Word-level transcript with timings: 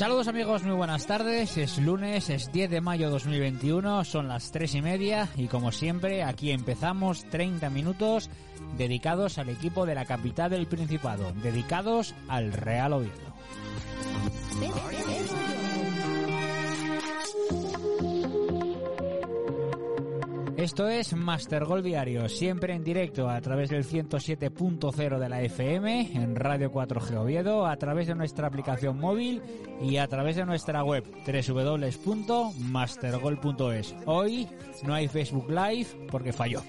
Saludos 0.00 0.28
amigos, 0.28 0.62
muy 0.62 0.74
buenas 0.74 1.06
tardes. 1.06 1.58
Es 1.58 1.76
lunes, 1.76 2.30
es 2.30 2.50
10 2.50 2.70
de 2.70 2.80
mayo 2.80 3.10
2021, 3.10 4.02
son 4.06 4.28
las 4.28 4.50
3 4.50 4.76
y 4.76 4.80
media 4.80 5.28
y 5.36 5.46
como 5.46 5.72
siempre 5.72 6.22
aquí 6.22 6.52
empezamos 6.52 7.28
30 7.28 7.68
minutos 7.68 8.30
dedicados 8.78 9.36
al 9.36 9.50
equipo 9.50 9.84
de 9.84 9.94
la 9.94 10.06
capital 10.06 10.52
del 10.52 10.66
Principado, 10.66 11.34
dedicados 11.42 12.14
al 12.28 12.54
Real 12.54 12.94
Oviedo. 12.94 13.34
Esto 20.60 20.88
es 20.88 21.14
Master 21.14 21.64
Gol 21.64 21.82
Diario, 21.82 22.28
siempre 22.28 22.74
en 22.74 22.84
directo 22.84 23.30
a 23.30 23.40
través 23.40 23.70
del 23.70 23.82
107.0 23.82 25.18
de 25.18 25.28
la 25.30 25.40
FM, 25.40 26.12
en 26.12 26.36
Radio 26.36 26.70
4G 26.70 27.16
Oviedo, 27.16 27.64
a 27.64 27.78
través 27.78 28.08
de 28.08 28.14
nuestra 28.14 28.48
aplicación 28.48 29.00
móvil 29.00 29.40
y 29.80 29.96
a 29.96 30.06
través 30.06 30.36
de 30.36 30.44
nuestra 30.44 30.84
web 30.84 31.02
www.mastergol.es. 31.26 33.96
Hoy 34.04 34.46
no 34.82 34.92
hay 34.92 35.08
Facebook 35.08 35.48
Live 35.48 35.86
porque 36.10 36.34
falló. 36.34 36.60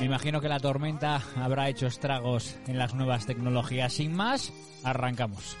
Me 0.00 0.06
imagino 0.06 0.40
que 0.40 0.48
la 0.48 0.58
tormenta 0.58 1.22
habrá 1.36 1.68
hecho 1.68 1.86
estragos 1.86 2.56
en 2.66 2.78
las 2.78 2.94
nuevas 2.94 3.26
tecnologías. 3.26 3.92
Sin 3.92 4.14
más, 4.14 4.50
arrancamos. 4.82 5.58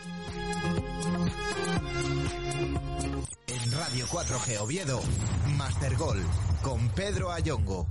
En 3.46 3.72
Radio 3.72 4.06
4G 4.06 4.60
Oviedo, 4.60 5.02
Master 5.58 5.94
Gol, 5.96 6.24
con 6.62 6.88
Pedro 6.88 7.30
Ayongo. 7.30 7.86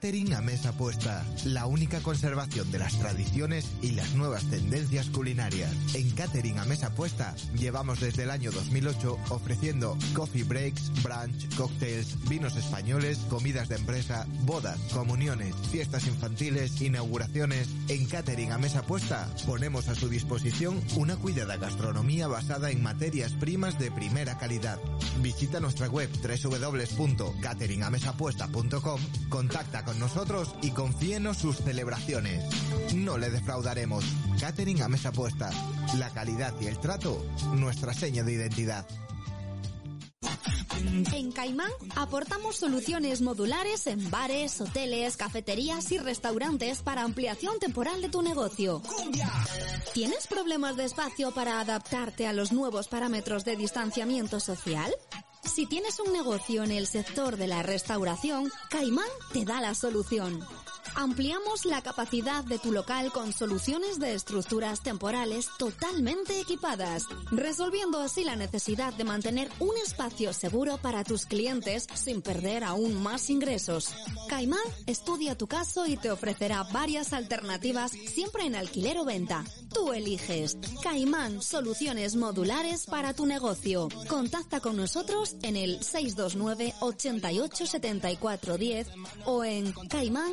Catering 0.00 0.32
a 0.32 0.40
mesa 0.40 0.72
puesta, 0.72 1.22
la 1.44 1.66
única 1.66 2.00
conservación 2.00 2.72
de 2.72 2.78
las 2.78 2.98
tradiciones 2.98 3.70
y 3.82 3.90
las 3.90 4.14
nuevas 4.14 4.44
tendencias 4.44 5.10
culinarias. 5.10 5.70
En 5.94 6.10
Catering 6.12 6.58
a 6.58 6.64
mesa 6.64 6.88
puesta 6.88 7.34
llevamos 7.54 8.00
desde 8.00 8.22
el 8.22 8.30
año 8.30 8.50
2008 8.50 9.18
ofreciendo 9.28 9.98
coffee 10.14 10.44
breaks, 10.44 10.90
brunch, 11.02 11.54
cocktails, 11.54 12.16
vinos 12.30 12.56
españoles, 12.56 13.18
comidas 13.28 13.68
de 13.68 13.76
empresa, 13.76 14.26
bodas, 14.44 14.78
comuniones, 14.94 15.54
fiestas 15.70 16.06
infantiles, 16.06 16.80
inauguraciones. 16.80 17.68
En 17.88 18.06
Catering 18.06 18.52
a 18.52 18.58
mesa 18.58 18.80
puesta 18.80 19.28
ponemos 19.44 19.90
a 19.90 19.94
su 19.94 20.08
disposición 20.08 20.80
una 20.96 21.16
cuidada 21.16 21.58
gastronomía 21.58 22.26
basada 22.26 22.70
en 22.70 22.82
materias 22.82 23.32
primas 23.32 23.78
de 23.78 23.90
primera 23.90 24.38
calidad. 24.38 24.78
Visita 25.20 25.60
nuestra 25.60 25.88
web 25.88 26.08
www.cateringamesapuesta.com, 26.22 29.00
contacta 29.28 29.84
con 29.84 29.89
nosotros 29.98 30.54
y 30.62 30.70
confíenos 30.70 31.38
sus 31.38 31.56
celebraciones. 31.56 32.44
No 32.94 33.18
le 33.18 33.30
defraudaremos. 33.30 34.04
Catering 34.40 34.82
a 34.82 34.88
mesa 34.88 35.12
puesta. 35.12 35.50
La 35.98 36.10
calidad 36.10 36.54
y 36.60 36.66
el 36.66 36.78
trato, 36.78 37.24
nuestra 37.54 37.92
seña 37.94 38.22
de 38.22 38.32
identidad. 38.32 38.86
En 41.12 41.32
Caimán 41.32 41.70
aportamos 41.96 42.56
soluciones 42.56 43.20
modulares 43.20 43.86
en 43.86 44.10
bares, 44.10 44.60
hoteles, 44.60 45.16
cafeterías 45.16 45.90
y 45.92 45.98
restaurantes 45.98 46.82
para 46.82 47.02
ampliación 47.02 47.58
temporal 47.58 48.00
de 48.00 48.08
tu 48.08 48.22
negocio. 48.22 48.82
¿Tienes 49.92 50.26
problemas 50.26 50.76
de 50.76 50.84
espacio 50.84 51.32
para 51.32 51.60
adaptarte 51.60 52.26
a 52.26 52.32
los 52.32 52.52
nuevos 52.52 52.88
parámetros 52.88 53.44
de 53.44 53.56
distanciamiento 53.56 54.40
social? 54.40 54.92
Si 55.52 55.66
tienes 55.66 55.98
un 55.98 56.12
negocio 56.12 56.62
en 56.62 56.70
el 56.70 56.86
sector 56.86 57.36
de 57.36 57.48
la 57.48 57.62
restauración, 57.64 58.52
Caimán 58.68 59.08
te 59.32 59.44
da 59.44 59.60
la 59.60 59.74
solución. 59.74 60.40
Ampliamos 61.00 61.64
la 61.64 61.80
capacidad 61.80 62.44
de 62.44 62.58
tu 62.58 62.72
local 62.72 63.10
con 63.10 63.32
soluciones 63.32 63.98
de 63.98 64.12
estructuras 64.12 64.82
temporales 64.82 65.48
totalmente 65.58 66.38
equipadas, 66.38 67.06
resolviendo 67.30 68.00
así 68.00 68.22
la 68.22 68.36
necesidad 68.36 68.92
de 68.92 69.04
mantener 69.04 69.50
un 69.60 69.74
espacio 69.82 70.34
seguro 70.34 70.76
para 70.76 71.02
tus 71.02 71.24
clientes 71.24 71.86
sin 71.94 72.20
perder 72.20 72.64
aún 72.64 73.02
más 73.02 73.30
ingresos. 73.30 73.94
Caimán 74.28 74.60
estudia 74.86 75.38
tu 75.38 75.46
caso 75.46 75.86
y 75.86 75.96
te 75.96 76.10
ofrecerá 76.10 76.64
varias 76.64 77.14
alternativas 77.14 77.92
siempre 77.92 78.44
en 78.44 78.54
alquiler 78.54 78.98
o 78.98 79.06
venta. 79.06 79.42
Tú 79.72 79.94
eliges. 79.94 80.58
Caimán, 80.82 81.40
soluciones 81.40 82.14
modulares 82.14 82.84
para 82.84 83.14
tu 83.14 83.24
negocio. 83.24 83.88
Contacta 84.06 84.60
con 84.60 84.76
nosotros 84.76 85.36
en 85.40 85.56
el 85.56 85.82
629 85.82 86.74
88 86.80 87.66
74 87.66 88.58
10 88.58 88.88
o 89.24 89.44
en 89.44 89.72
caimán 89.88 90.32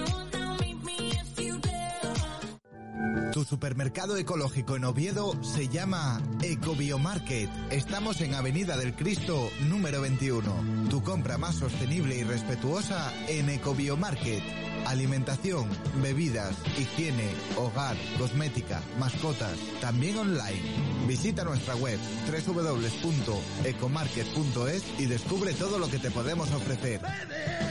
Tu 3.31 3.45
supermercado 3.45 4.17
ecológico 4.17 4.75
en 4.75 4.83
Oviedo 4.83 5.41
se 5.41 5.69
llama 5.69 6.21
Ecobiomarket. 6.41 7.49
Estamos 7.69 8.19
en 8.21 8.35
Avenida 8.35 8.77
del 8.77 8.93
Cristo 8.93 9.49
número 9.69 10.01
21. 10.01 10.89
Tu 10.89 11.01
compra 11.01 11.37
más 11.37 11.55
sostenible 11.55 12.17
y 12.17 12.23
respetuosa 12.23 13.13
en 13.27 13.49
Ecobiomarket. 13.49 14.43
Alimentación, 14.85 15.67
bebidas, 16.01 16.57
higiene, 16.77 17.29
hogar, 17.55 17.95
cosmética, 18.17 18.81
mascotas, 18.99 19.57
también 19.79 20.17
online. 20.17 20.61
Visita 21.07 21.43
nuestra 21.43 21.75
web 21.75 21.99
www.ecomarket.es 22.45 24.99
y 24.99 25.05
descubre 25.05 25.53
todo 25.53 25.79
lo 25.79 25.89
que 25.89 25.99
te 25.99 26.11
podemos 26.11 26.51
ofrecer. 26.51 26.99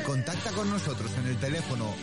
Contacta 0.07 0.53
con 0.53 0.71
nosotros 0.71 1.11
en 1.19 1.27
el 1.27 1.37
teléfono 1.37 1.95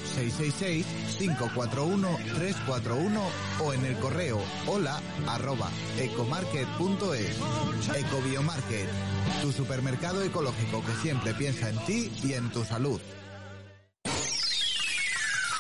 666-541-341 3.28 3.64
o 3.64 3.74
en 3.74 3.86
el 3.86 3.96
correo 3.98 4.42
hola 4.68 5.02
arroba 5.28 5.70
ecomarket.es. 6.00 7.38
Ecobiomarket, 7.96 8.90
tu 9.42 9.52
supermercado 9.52 10.22
ecológico 10.24 10.84
que 10.86 10.94
siempre 11.02 11.34
piensa 11.34 11.70
en 11.70 11.78
ti 11.86 12.12
y 12.24 12.34
en 12.34 12.50
tu 12.52 12.64
salud. 12.64 13.00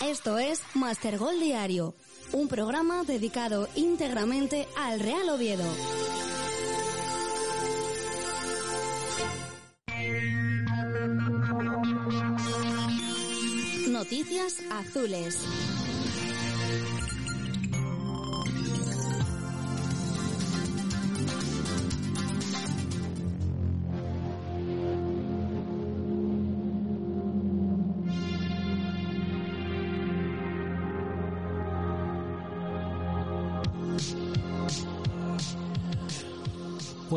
Esto 0.01 0.37
es 0.37 0.61
Master 0.73 1.17
Gol 1.17 1.39
Diario, 1.39 1.95
un 2.31 2.47
programa 2.47 3.03
dedicado 3.03 3.67
íntegramente 3.75 4.67
al 4.77 4.99
Real 4.99 5.29
Oviedo. 5.29 5.65
Noticias 13.89 14.61
azules. 14.71 15.86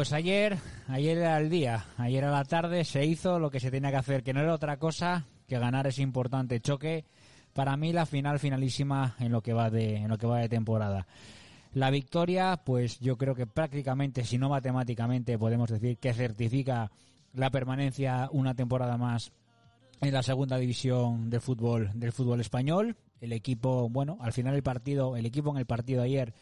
Pues 0.00 0.14
ayer, 0.14 0.56
ayer 0.88 1.18
el 1.18 1.50
día, 1.50 1.84
ayer 1.98 2.24
a 2.24 2.30
la 2.30 2.42
tarde 2.46 2.84
se 2.84 3.04
hizo 3.04 3.38
lo 3.38 3.50
que 3.50 3.60
se 3.60 3.70
tenía 3.70 3.90
que 3.90 3.98
hacer, 3.98 4.22
que 4.22 4.32
no 4.32 4.40
era 4.40 4.54
otra 4.54 4.78
cosa 4.78 5.26
que 5.46 5.58
ganar 5.58 5.86
ese 5.86 6.00
importante 6.00 6.58
choque. 6.58 7.04
Para 7.52 7.76
mí 7.76 7.92
la 7.92 8.06
final 8.06 8.38
finalísima 8.38 9.14
en 9.18 9.30
lo 9.30 9.42
que 9.42 9.52
va 9.52 9.68
de, 9.68 9.96
en 9.96 10.08
lo 10.08 10.16
que 10.16 10.26
va 10.26 10.38
de 10.38 10.48
temporada. 10.48 11.06
La 11.74 11.90
victoria, 11.90 12.62
pues 12.64 12.98
yo 13.00 13.18
creo 13.18 13.34
que 13.34 13.46
prácticamente, 13.46 14.24
si 14.24 14.38
no 14.38 14.48
matemáticamente, 14.48 15.36
podemos 15.36 15.68
decir 15.68 15.98
que 15.98 16.14
certifica 16.14 16.90
la 17.34 17.50
permanencia 17.50 18.30
una 18.32 18.54
temporada 18.54 18.96
más 18.96 19.32
en 20.00 20.14
la 20.14 20.22
segunda 20.22 20.56
división 20.56 21.28
del 21.28 21.42
fútbol 21.42 21.90
del 21.92 22.12
fútbol 22.12 22.40
español. 22.40 22.96
El 23.20 23.34
equipo, 23.34 23.90
bueno, 23.90 24.16
al 24.22 24.32
final 24.32 24.54
el 24.54 24.62
partido, 24.62 25.14
el 25.18 25.26
equipo 25.26 25.50
en 25.50 25.58
el 25.58 25.66
partido 25.66 26.00
ayer 26.00 26.32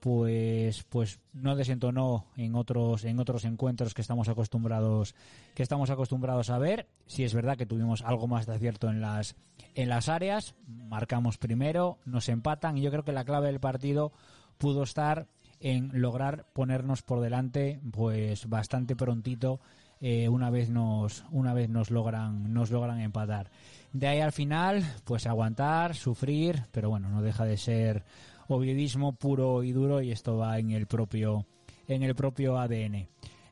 pues 0.00 0.84
pues 0.88 1.20
no 1.32 1.56
desentonó 1.56 2.26
en 2.36 2.54
otros 2.54 3.04
en 3.04 3.18
otros 3.18 3.44
encuentros 3.44 3.94
que 3.94 4.02
estamos 4.02 4.28
acostumbrados 4.28 5.14
que 5.54 5.62
estamos 5.62 5.90
acostumbrados 5.90 6.50
a 6.50 6.58
ver. 6.58 6.86
Si 7.06 7.24
es 7.24 7.34
verdad 7.34 7.56
que 7.56 7.66
tuvimos 7.66 8.02
algo 8.02 8.28
más 8.28 8.46
de 8.46 8.54
acierto 8.54 8.88
en 8.88 9.00
las 9.00 9.36
en 9.74 9.88
las 9.88 10.08
áreas. 10.08 10.54
Marcamos 10.66 11.38
primero 11.38 11.98
nos 12.04 12.28
empatan 12.28 12.78
y 12.78 12.82
yo 12.82 12.90
creo 12.90 13.04
que 13.04 13.12
la 13.12 13.24
clave 13.24 13.48
del 13.48 13.60
partido 13.60 14.12
pudo 14.58 14.82
estar 14.82 15.26
en 15.60 15.90
lograr 16.00 16.46
ponernos 16.52 17.02
por 17.02 17.20
delante 17.20 17.80
pues 17.90 18.48
bastante 18.48 18.94
prontito 18.94 19.60
eh, 20.00 20.28
una 20.28 20.50
vez 20.50 20.70
nos 20.70 21.24
una 21.32 21.54
vez 21.54 21.68
nos 21.68 21.90
logran 21.90 22.52
nos 22.52 22.70
logran 22.70 23.00
empatar. 23.00 23.50
De 23.92 24.06
ahí 24.06 24.20
al 24.20 24.32
final 24.32 24.84
pues 25.04 25.26
aguantar 25.26 25.96
sufrir 25.96 26.66
pero 26.70 26.88
bueno 26.88 27.08
no 27.08 27.20
deja 27.20 27.44
de 27.44 27.56
ser 27.56 28.04
oviedismo 28.48 29.12
puro 29.12 29.62
y 29.62 29.72
duro 29.72 30.02
y 30.02 30.10
esto 30.10 30.36
va 30.36 30.58
en 30.58 30.70
el 30.70 30.86
propio 30.86 31.46
en 31.86 32.02
el 32.02 32.14
propio 32.14 32.58
ADN. 32.58 33.08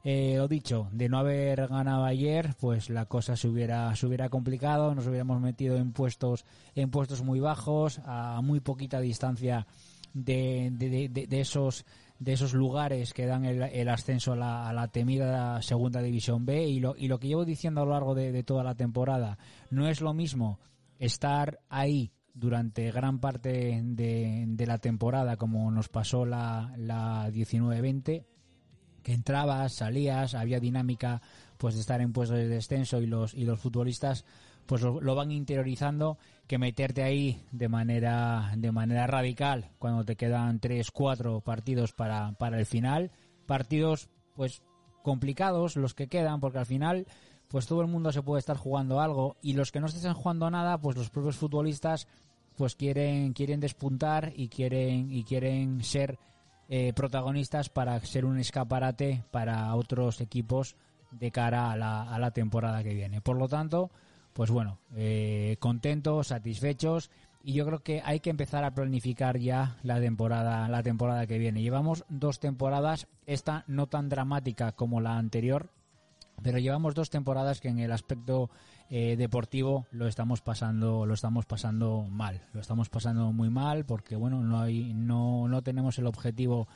Eh, 0.09 0.35
lo 0.37 0.47
dicho, 0.47 0.89
de 0.93 1.09
no 1.09 1.19
haber 1.19 1.67
ganado 1.67 2.05
ayer, 2.05 2.55
pues 2.61 2.91
la 2.91 3.07
cosa 3.07 3.35
se 3.35 3.49
hubiera, 3.49 3.95
se 3.97 4.07
hubiera 4.07 4.29
complicado, 4.29 4.95
nos 4.95 5.07
hubiéramos 5.09 5.41
metido 5.41 5.77
en 5.77 5.93
puestos, 5.93 6.45
en 6.77 6.91
puestos 6.91 7.23
muy 7.23 7.41
bajos, 7.41 8.01
a 8.05 8.41
muy 8.41 8.61
poquita 8.61 9.01
distancia 9.01 9.67
de, 10.15 10.71
de, 10.71 11.41
esos 11.41 11.85
de 12.21 12.33
esos 12.33 12.55
lugares 12.55 13.13
que 13.13 13.27
dan 13.27 13.45
el, 13.45 13.89
ascenso 13.89 14.35
a 14.35 14.37
la, 14.37 14.69
a 14.69 14.73
la, 14.73 14.87
temida 14.89 15.61
segunda 15.61 16.01
división 16.01 16.47
B 16.47 16.69
y 16.69 16.79
lo, 16.79 16.95
y 16.97 17.09
lo 17.09 17.19
que 17.19 17.27
llevo 17.27 17.45
diciendo 17.45 17.83
a 17.83 17.85
lo 17.85 17.91
largo 17.91 18.15
de 18.15 18.43
toda 18.45 18.63
la 18.63 18.77
temporada 18.77 19.39
no 19.71 19.89
es 19.89 20.01
lo 20.01 20.15
mismo 20.15 20.61
estar 21.01 21.59
ahí 21.69 22.13
durante 22.37 22.93
gran 22.93 23.19
parte 23.19 23.81
de, 23.83 24.67
la 24.67 24.79
temporada, 24.79 25.37
como 25.37 25.71
nos 25.71 25.89
pasó 25.89 26.27
la, 26.27 26.75
la 26.77 27.29
19-20, 27.31 28.25
que 29.03 29.13
entrabas, 29.13 29.75
salías, 29.75 30.35
había 30.35 30.61
dinámica 30.61 31.23
pues 31.57 31.75
de 31.75 31.81
estar 31.81 32.01
en 32.01 32.13
puestos 32.13 32.37
de 32.37 32.49
descenso 32.49 33.01
y 33.01 33.07
los 33.07 33.35
y 33.35 33.45
los 33.45 33.61
futbolistas 33.61 34.25
pues 34.67 34.83
lo, 34.83 35.15
van 35.15 35.31
interiorizando 35.31 36.19
que 36.47 36.59
meterte 36.59 37.03
ahí 37.03 37.47
de 37.53 37.69
manera 37.69 38.53
de 38.57 38.73
manera 38.73 39.07
radical 39.07 39.71
cuando 39.79 40.05
te 40.05 40.17
quedan 40.17 40.59
tres 40.61 40.91
cuatro 40.91 41.41
partidos 41.41 41.93
para, 41.93 42.33
para 42.33 42.59
el 42.59 42.67
final. 42.67 43.13
Partidos 43.47 44.09
pues 44.35 44.61
complicados 45.03 45.77
los 45.77 45.95
que 45.95 46.09
quedan 46.09 46.41
porque 46.41 46.59
al 46.59 46.67
final 46.67 47.07
pues 47.49 47.67
todo 47.67 47.81
el 47.81 47.87
mundo 47.87 48.11
se 48.11 48.23
puede 48.23 48.41
estar 48.41 48.57
jugando 48.57 49.01
algo 49.01 49.37
y 49.41 49.53
los 49.53 49.71
que 49.71 49.81
no 49.81 49.87
estén 49.87 50.15
jugando 50.15 50.51
nada 50.51 50.79
pues 50.79 50.97
los 50.97 51.11
propios 51.11 51.37
futbolistas 51.37 52.09
pues 52.57 52.75
quieren 52.75 53.33
quieren 53.33 53.61
despuntar 53.61 54.33
y 54.35 54.49
quieren 54.49 55.13
y 55.13 55.25
quieren 55.25 55.83
ser 55.83 56.19
eh, 56.69 56.93
protagonistas 56.95 57.69
para 57.69 57.99
ser 58.01 58.25
un 58.25 58.39
escaparate 58.39 59.23
para 59.31 59.75
otros 59.75 60.21
equipos 60.21 60.77
de 61.13 61.31
cara 61.31 61.71
a 61.71 61.77
la, 61.77 62.03
a 62.03 62.19
la 62.19 62.33
temporada 62.33 62.83
que 62.83 62.95
viene. 62.95 63.21
Por 63.21 63.37
lo 63.37 63.49
tanto, 63.49 63.91
pues 64.33 64.51
bueno, 64.51 64.79
eh, 64.97 65.57
contentos, 65.61 66.29
satisfechos 66.29 67.11
y 67.43 67.53
yo 67.53 67.65
creo 67.65 67.79
que 67.79 68.03
hay 68.05 68.19
que 68.19 68.31
empezar 68.31 68.65
a 68.65 68.75
planificar 68.75 69.39
ya 69.39 69.77
la 69.85 70.01
temporada 70.01 70.69
la 70.69 70.83
temporada 70.83 71.27
que 71.27 71.39
viene. 71.39 71.63
Llevamos 71.63 72.05
dos 72.09 72.41
temporadas, 72.41 73.07
esta 73.27 73.65
no 73.69 73.87
tan 73.87 74.09
dramática 74.09 74.73
como 74.73 75.01
la 75.01 75.17
anterior, 75.17 75.71
pero 76.43 76.59
llevamos 76.59 76.95
dos 76.95 77.11
temporadas 77.11 77.61
que 77.61 77.69
en 77.69 77.79
el 77.79 77.93
aspecto 77.93 78.51
eh, 78.91 79.17
deportivo 79.17 79.87
lo 79.91 80.07
estamos 80.07 80.41
pasando 80.41 81.07
lo 81.07 81.15
estamos 81.15 81.47
pasando 81.47 82.07
mal. 82.09 82.43
Lo 82.53 82.61
estamos 82.61 82.89
pasando 82.89 83.33
muy 83.33 83.51
mal 83.51 83.85
porque 83.85 84.17
bueno 84.17 84.43
no 84.43 84.61
hay 84.61 84.93
no 84.95 85.49
no 85.49 85.63
tenemos 85.63 85.99
el 85.99 86.07
objetivo 86.07 86.69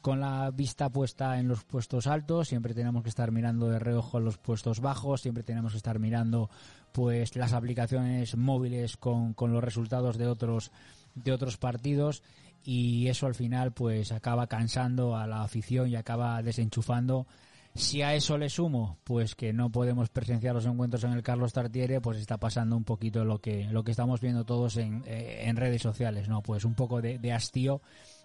con 0.00 0.20
la 0.20 0.50
vista 0.50 0.90
puesta 0.90 1.38
en 1.38 1.46
los 1.46 1.62
puestos 1.62 2.08
altos, 2.08 2.48
siempre 2.48 2.74
tenemos 2.74 3.04
que 3.04 3.08
estar 3.08 3.30
mirando 3.30 3.68
de 3.68 3.78
reojo 3.78 4.18
los 4.18 4.36
puestos 4.36 4.80
bajos, 4.80 5.20
siempre 5.20 5.44
tenemos 5.44 5.72
que 5.72 5.76
estar 5.78 6.00
mirando 6.00 6.50
pues 6.90 7.36
las 7.36 7.52
aplicaciones 7.52 8.36
móviles 8.36 8.96
con, 8.96 9.32
con 9.32 9.52
los 9.52 9.62
resultados 9.62 10.18
de 10.18 10.26
otros 10.26 10.72
de 11.14 11.32
otros 11.32 11.56
partidos. 11.56 12.22
Y 12.64 13.08
eso 13.08 13.26
al 13.26 13.34
final 13.34 13.72
pues 13.72 14.12
acaba 14.12 14.46
cansando 14.46 15.16
a 15.16 15.26
la 15.26 15.42
afición 15.42 15.88
y 15.88 15.96
acaba 15.96 16.42
desenchufando 16.42 17.26
si 17.74 18.02
a 18.02 18.14
eso 18.14 18.36
le 18.36 18.50
sumo, 18.50 18.98
pues 19.04 19.34
que 19.34 19.52
no 19.52 19.70
podemos 19.70 20.10
presenciar 20.10 20.54
los 20.54 20.66
encuentros 20.66 21.04
en 21.04 21.12
el 21.12 21.22
Carlos 21.22 21.52
Tartiere, 21.52 22.00
pues 22.00 22.18
está 22.18 22.36
pasando 22.36 22.76
un 22.76 22.84
poquito 22.84 23.24
lo 23.24 23.40
que, 23.40 23.64
lo 23.70 23.82
que 23.82 23.92
estamos 23.92 24.20
viendo 24.20 24.44
todos 24.44 24.76
en, 24.76 25.02
eh, 25.06 25.44
en 25.44 25.56
redes 25.56 25.80
sociales, 25.80 26.28
¿no? 26.28 26.42
Pues 26.42 26.64
un 26.64 26.74
poco 26.74 27.00
de, 27.00 27.18
de, 27.18 27.32
hastío 27.32 27.80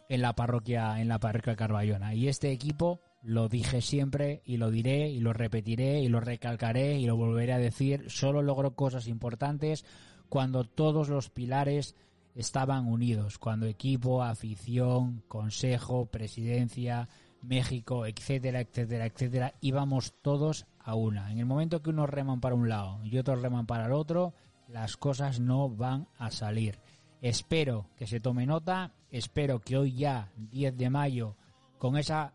en 0.09 0.21
la 0.21 0.33
parroquia, 0.33 0.99
en 0.99 1.07
la 1.07 1.19
parroquia 1.19 1.55
Carballona. 1.55 2.13
Y 2.13 2.27
este 2.27 2.51
equipo, 2.51 2.99
lo 3.21 3.47
dije 3.47 3.81
siempre 3.81 4.41
y 4.45 4.57
lo 4.57 4.69
diré 4.69 5.09
y 5.09 5.19
lo 5.19 5.33
repetiré 5.33 6.01
y 6.01 6.07
lo 6.09 6.19
recalcaré 6.19 6.99
y 6.99 7.05
lo 7.05 7.15
volveré 7.15 7.53
a 7.53 7.57
decir, 7.57 8.05
solo 8.09 8.41
logró 8.41 8.75
cosas 8.75 9.07
importantes 9.07 9.85
cuando 10.29 10.65
todos 10.65 11.09
los 11.09 11.29
pilares 11.29 11.95
estaban 12.35 12.85
unidos, 12.87 13.37
cuando 13.37 13.65
equipo, 13.65 14.23
afición, 14.23 15.23
consejo, 15.27 16.05
presidencia, 16.05 17.09
México, 17.41 18.05
etcétera, 18.05 18.61
etcétera, 18.61 19.05
etcétera, 19.05 19.53
íbamos 19.61 20.13
todos 20.21 20.65
a 20.79 20.95
una. 20.95 21.31
En 21.31 21.39
el 21.39 21.45
momento 21.45 21.81
que 21.81 21.89
unos 21.89 22.09
reman 22.09 22.41
para 22.41 22.55
un 22.55 22.69
lado 22.69 22.99
y 23.03 23.17
otros 23.17 23.41
reman 23.41 23.65
para 23.65 23.85
el 23.85 23.91
otro, 23.93 24.33
las 24.67 24.97
cosas 24.97 25.39
no 25.39 25.69
van 25.69 26.07
a 26.17 26.31
salir. 26.31 26.79
Espero 27.21 27.89
que 27.95 28.07
se 28.07 28.19
tome 28.19 28.45
nota, 28.45 28.93
espero 29.09 29.59
que 29.59 29.77
hoy 29.77 29.93
ya, 29.93 30.31
10 30.37 30.77
de 30.77 30.89
mayo, 30.89 31.35
con 31.77 31.97
esa, 31.97 32.33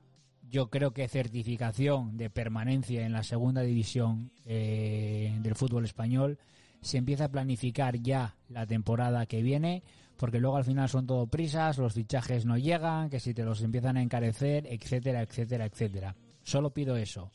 yo 0.51 0.71
creo 0.71 0.93
que 0.93 1.09
certificación 1.09 2.17
de 2.17 2.31
permanencia 2.31 3.07
en 3.07 3.13
la 3.13 3.23
segunda 3.23 3.63
división 3.63 4.33
eh, 4.45 5.39
del 5.41 5.55
fútbol 5.55 5.85
español, 5.85 6.39
se 6.81 6.99
empiece 6.99 7.23
a 7.23 7.31
planificar 7.31 7.97
ya 8.03 8.37
la 8.49 8.67
temporada 8.67 9.27
que 9.27 9.41
viene 9.41 9.85
porque 10.23 10.39
luego 10.39 10.57
al 10.57 10.65
final 10.65 10.89
son 10.89 11.05
todo 11.05 11.27
prisas, 11.27 11.79
los 11.79 11.95
fichajes 11.95 12.47
no 12.47 12.57
llegan, 12.57 13.11
que 13.11 13.19
si 13.19 13.35
te 13.35 13.43
los 13.43 13.61
empiezan 13.61 13.97
a 13.97 14.03
encarecer, 14.03 14.69
etcétera, 14.71 15.21
etcétera, 15.21 15.67
etcétera. 15.67 16.15
Solo 16.45 16.71
pido 16.71 16.97
eso. 16.97 17.33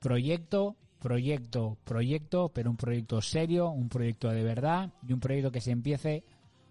Proyecto, 0.00 0.74
proyecto, 0.98 1.78
proyecto, 1.84 2.48
pero 2.52 2.68
un 2.68 2.76
proyecto 2.76 3.22
serio, 3.22 3.70
un 3.70 3.88
proyecto 3.88 4.28
de 4.30 4.42
verdad 4.42 4.92
y 5.06 5.12
un 5.12 5.20
proyecto 5.20 5.52
que 5.52 5.60
se 5.60 5.70
empiece 5.70 6.24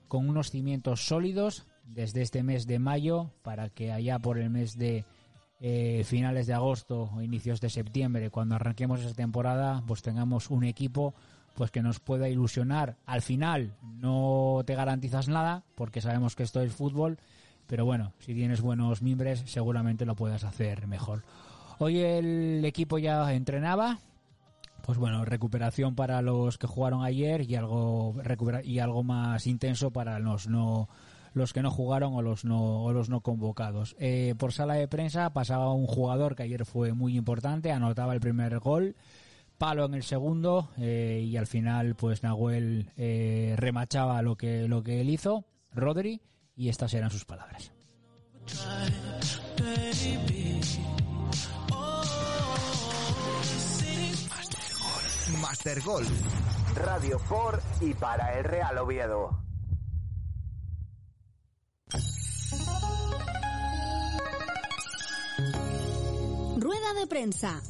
con 0.09 0.27
unos 0.27 0.51
cimientos 0.51 1.07
sólidos 1.07 1.65
desde 1.85 2.21
este 2.21 2.43
mes 2.43 2.67
de 2.67 2.79
mayo 2.79 3.31
para 3.41 3.69
que 3.69 3.93
allá 3.93 4.19
por 4.19 4.37
el 4.37 4.49
mes 4.49 4.77
de 4.77 5.05
eh, 5.61 6.03
finales 6.03 6.47
de 6.47 6.53
agosto 6.53 7.11
o 7.15 7.21
inicios 7.21 7.61
de 7.61 7.69
septiembre, 7.69 8.29
cuando 8.29 8.55
arranquemos 8.55 8.99
esa 8.99 9.15
temporada, 9.15 9.81
pues 9.87 10.01
tengamos 10.01 10.49
un 10.49 10.65
equipo 10.65 11.15
pues 11.55 11.71
que 11.71 11.81
nos 11.81 11.99
pueda 11.99 12.29
ilusionar. 12.29 12.97
Al 13.05 13.21
final 13.21 13.73
no 13.81 14.61
te 14.65 14.75
garantizas 14.75 15.27
nada, 15.27 15.63
porque 15.75 16.01
sabemos 16.01 16.35
que 16.35 16.43
esto 16.43 16.61
es 16.61 16.73
fútbol, 16.73 17.17
pero 17.67 17.85
bueno, 17.85 18.13
si 18.19 18.33
tienes 18.33 18.61
buenos 18.61 19.01
miembros 19.01 19.43
seguramente 19.45 20.05
lo 20.05 20.15
puedas 20.15 20.43
hacer 20.43 20.87
mejor. 20.87 21.23
Hoy 21.79 21.99
el 21.99 22.63
equipo 22.63 22.97
ya 22.97 23.33
entrenaba, 23.33 23.99
pues 24.83 24.97
bueno, 24.97 25.25
recuperación 25.25 25.95
para 25.95 26.21
los 26.21 26.57
que 26.57 26.67
jugaron 26.67 27.03
ayer 27.03 27.49
y 27.49 27.55
algo 27.55 28.15
y 28.63 28.79
algo 28.79 29.03
más 29.03 29.47
intenso 29.47 29.91
para 29.91 30.19
los 30.19 30.47
no 30.47 30.87
los 31.33 31.51
que 31.51 31.61
no 31.61 31.69
jugaron 31.69 32.13
o 32.13 32.21
los 32.21 32.45
no 32.45 32.83
o 32.83 32.93
los 32.93 33.09
no 33.09 33.19
convocados. 33.19 33.95
Eh, 33.99 34.35
por 34.37 34.53
sala 34.53 34.75
de 34.75 34.87
prensa 34.87 35.31
pasaba 35.33 35.73
un 35.73 35.85
jugador 35.85 36.35
que 36.35 36.43
ayer 36.43 36.65
fue 36.65 36.93
muy 36.93 37.17
importante, 37.17 37.73
anotaba 37.73 38.13
el 38.13 38.21
primer 38.21 38.59
gol, 38.59 38.95
palo 39.57 39.85
en 39.85 39.93
el 39.93 40.03
segundo 40.03 40.69
eh, 40.77 41.21
y 41.25 41.37
al 41.37 41.47
final 41.47 41.95
pues 41.95 42.23
Nahuel 42.23 42.91
eh, 42.97 43.55
remachaba 43.57 44.21
lo 44.21 44.35
que 44.35 44.67
lo 44.67 44.83
que 44.83 45.01
él 45.01 45.09
hizo, 45.09 45.45
Rodri 45.73 46.21
y 46.55 46.69
estas 46.69 46.93
eran 46.93 47.09
sus 47.09 47.25
palabras. 47.25 47.71
Master 55.41 55.81
Golf. 55.81 56.09
Radio 56.75 57.19
por 57.29 57.61
y 57.81 57.93
para 57.93 58.37
el 58.37 58.43
Real 58.43 58.77
Oviedo. 58.77 59.39
Rueda 66.57 66.93
de 66.99 67.07
prensa. 67.07 67.61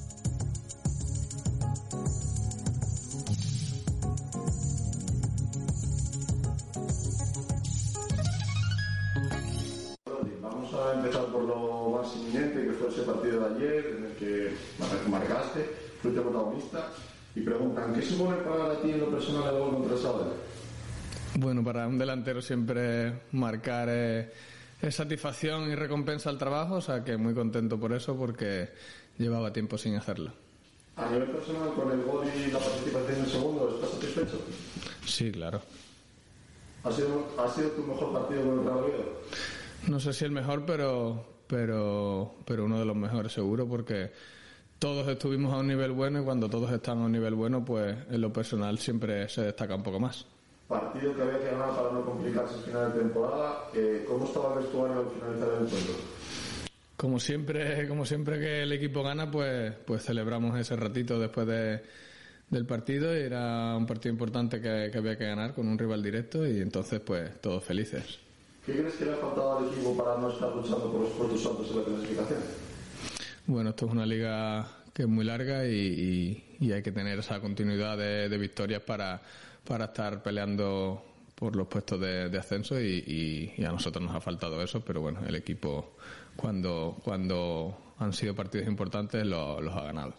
Protagonista. 16.45 16.87
Y 17.35 17.41
preguntan, 17.41 17.93
¿qué 17.93 18.01
supone 18.01 18.37
para 18.37 18.79
ti 18.81 18.91
en 18.91 18.99
lo 19.01 19.09
personal 19.09 19.53
el 19.53 19.59
gol 19.59 19.73
contra 19.73 19.97
Sabadell? 19.97 20.33
Bueno, 21.37 21.63
para 21.63 21.85
un 21.87 21.97
delantero 21.97 22.41
siempre 22.41 23.23
marcar 23.33 23.89
es, 23.89 24.95
satisfacción 24.95 25.69
y 25.69 25.75
recompensa 25.75 26.29
al 26.29 26.37
trabajo, 26.37 26.75
o 26.75 26.81
sea 26.81 27.03
que 27.03 27.17
muy 27.17 27.33
contento 27.33 27.77
por 27.77 27.91
eso 27.91 28.15
porque 28.15 28.69
llevaba 29.17 29.51
tiempo 29.51 29.77
sin 29.77 29.95
hacerlo. 29.95 30.31
A 30.95 31.09
nivel 31.09 31.29
personal, 31.29 31.73
con 31.73 31.91
el 31.91 32.03
gol 32.03 32.25
y 32.25 32.51
la 32.51 32.59
participación 32.59 33.17
en 33.17 33.23
el 33.25 33.29
segundo, 33.29 33.69
¿estás 33.75 33.89
satisfecho? 33.99 34.39
Sí, 35.05 35.31
claro. 35.31 35.61
¿Ha 36.85 36.91
sido, 36.91 37.27
¿Ha 37.37 37.49
sido 37.49 37.69
tu 37.71 37.81
mejor 37.83 38.13
partido 38.13 38.43
con 38.43 38.59
el 38.59 38.63
Real 38.63 39.05
No 39.87 39.99
sé 39.99 40.13
si 40.13 40.23
el 40.23 40.31
mejor, 40.31 40.65
pero, 40.65 41.25
pero, 41.47 42.35
pero 42.45 42.63
uno 42.63 42.79
de 42.79 42.85
los 42.85 42.95
mejores 42.95 43.33
seguro 43.33 43.67
porque 43.67 44.11
todos 44.79 45.07
estuvimos 45.07 45.53
a 45.53 45.57
un 45.57 45.67
nivel 45.67 45.91
bueno 45.91 46.21
y 46.21 46.23
cuando 46.23 46.49
todos 46.49 46.71
están 46.71 46.99
a 46.99 47.05
un 47.05 47.11
nivel 47.11 47.35
bueno, 47.35 47.63
pues 47.63 47.95
en 48.09 48.21
lo 48.21 48.31
personal 48.31 48.77
siempre 48.77 49.27
se 49.29 49.41
destaca 49.41 49.75
un 49.75 49.83
poco 49.83 49.99
más. 49.99 50.25
Partido 50.67 51.15
que 51.15 51.21
había 51.21 51.39
que 51.39 51.45
ganar 51.45 51.75
para 51.75 51.91
no 51.91 52.03
complicarse 52.03 52.55
el 52.55 52.61
final 52.61 52.93
de 52.93 52.99
temporada. 52.99 53.69
Eh, 53.73 54.03
¿Cómo 54.07 54.25
estaba 54.25 54.53
el 54.53 54.59
vestuario 54.61 54.99
al 54.99 55.09
finalizar 55.09 55.47
el 55.49 55.65
encuentro? 55.65 55.93
Como 56.97 57.19
siempre, 57.19 57.87
como 57.87 58.05
siempre 58.05 58.39
que 58.39 58.63
el 58.63 58.71
equipo 58.71 59.03
gana, 59.03 59.29
pues, 59.29 59.73
pues 59.85 60.03
celebramos 60.03 60.57
ese 60.57 60.75
ratito 60.75 61.19
después 61.19 61.45
de, 61.45 61.83
del 62.49 62.65
partido 62.65 63.15
y 63.15 63.21
era 63.21 63.75
un 63.75 63.85
partido 63.85 64.13
importante 64.13 64.61
que, 64.61 64.89
que 64.91 64.97
había 64.97 65.17
que 65.17 65.25
ganar 65.25 65.53
con 65.53 65.67
un 65.67 65.77
rival 65.77 66.01
directo 66.01 66.47
y 66.47 66.61
entonces 66.61 66.99
pues 66.99 67.39
todos 67.41 67.63
felices. 67.63 68.19
¿Qué 68.65 68.73
crees 68.73 68.95
que 68.95 69.05
le 69.05 69.13
ha 69.13 69.17
faltado 69.17 69.59
al 69.59 69.67
equipo 69.67 69.95
para 69.95 70.17
no 70.17 70.31
estar 70.31 70.55
luchando 70.55 70.91
por 70.91 71.01
los 71.01 71.09
puestos 71.11 71.45
altos 71.45 71.69
en 71.69 71.77
la 71.77 71.83
clasificación? 71.83 72.64
Bueno, 73.47 73.69
esto 73.69 73.85
es 73.85 73.91
una 73.91 74.07
liga 74.07 74.67
que 74.91 75.03
es 75.03 75.07
muy 75.07 75.23
larga 75.23 75.67
y, 75.67 76.43
hay 76.61 76.81
que 76.81 76.91
tener 76.91 77.19
esa 77.19 77.39
continuidad 77.39 77.95
de, 77.95 78.37
victorias 78.39 78.81
para, 78.81 79.21
para 79.63 79.85
estar 79.85 80.23
peleando 80.23 81.03
por 81.35 81.55
los 81.55 81.67
puestos 81.67 81.99
de, 81.99 82.35
ascenso 82.39 82.81
y, 82.81 83.53
a 83.59 83.71
nosotros 83.71 84.03
nos 84.03 84.15
ha 84.15 84.19
faltado 84.19 84.59
eso, 84.63 84.81
pero 84.81 85.01
bueno, 85.01 85.19
el 85.27 85.35
equipo 85.35 85.93
cuando, 86.35 86.97
cuando 87.03 87.93
han 87.99 88.13
sido 88.13 88.33
partidos 88.33 88.67
importantes 88.67 89.23
los 89.25 89.75
ha 89.75 89.83
ganado. 89.83 90.13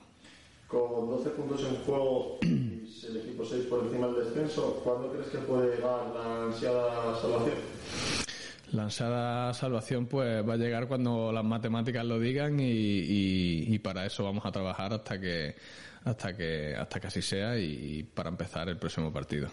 Con 0.69 1.09
12 1.09 1.31
puntos 1.31 1.65
en 1.65 1.77
juego 1.85 2.39
y 2.43 3.07
el 3.09 3.17
equipo 3.17 3.45
6 3.45 3.67
por 3.67 3.85
encima 3.87 4.07
del 4.07 4.25
descenso, 4.25 4.81
¿cuándo 4.85 5.11
crees 5.11 5.29
que 5.29 5.39
puede 5.39 5.77
llegar 5.77 6.07
la 6.15 6.45
ansiada 6.45 7.21
salvación? 7.21 8.26
La 8.77 8.83
ansiada 8.83 9.55
salvación 9.55 10.05
pues 10.07 10.47
va 10.47 10.53
a 10.53 10.57
llegar 10.59 10.87
cuando 10.87 11.33
las 11.33 11.45
matemáticas 11.45 12.05
lo 12.05 12.21
digan 12.21 12.59
y, 12.61 13.79
para 13.79 14.05
eso 14.05 14.23
vamos 14.23 14.45
a 14.45 14.53
trabajar 14.53 14.93
hasta 14.93 15.19
que 15.19 15.55
hasta 16.05 16.37
que 16.37 16.77
hasta 16.77 17.01
que 17.01 17.07
así 17.07 17.23
sea 17.23 17.59
y 17.59 18.03
para 18.03 18.29
empezar 18.29 18.69
el 18.69 18.77
próximo 18.77 19.11
partido. 19.11 19.49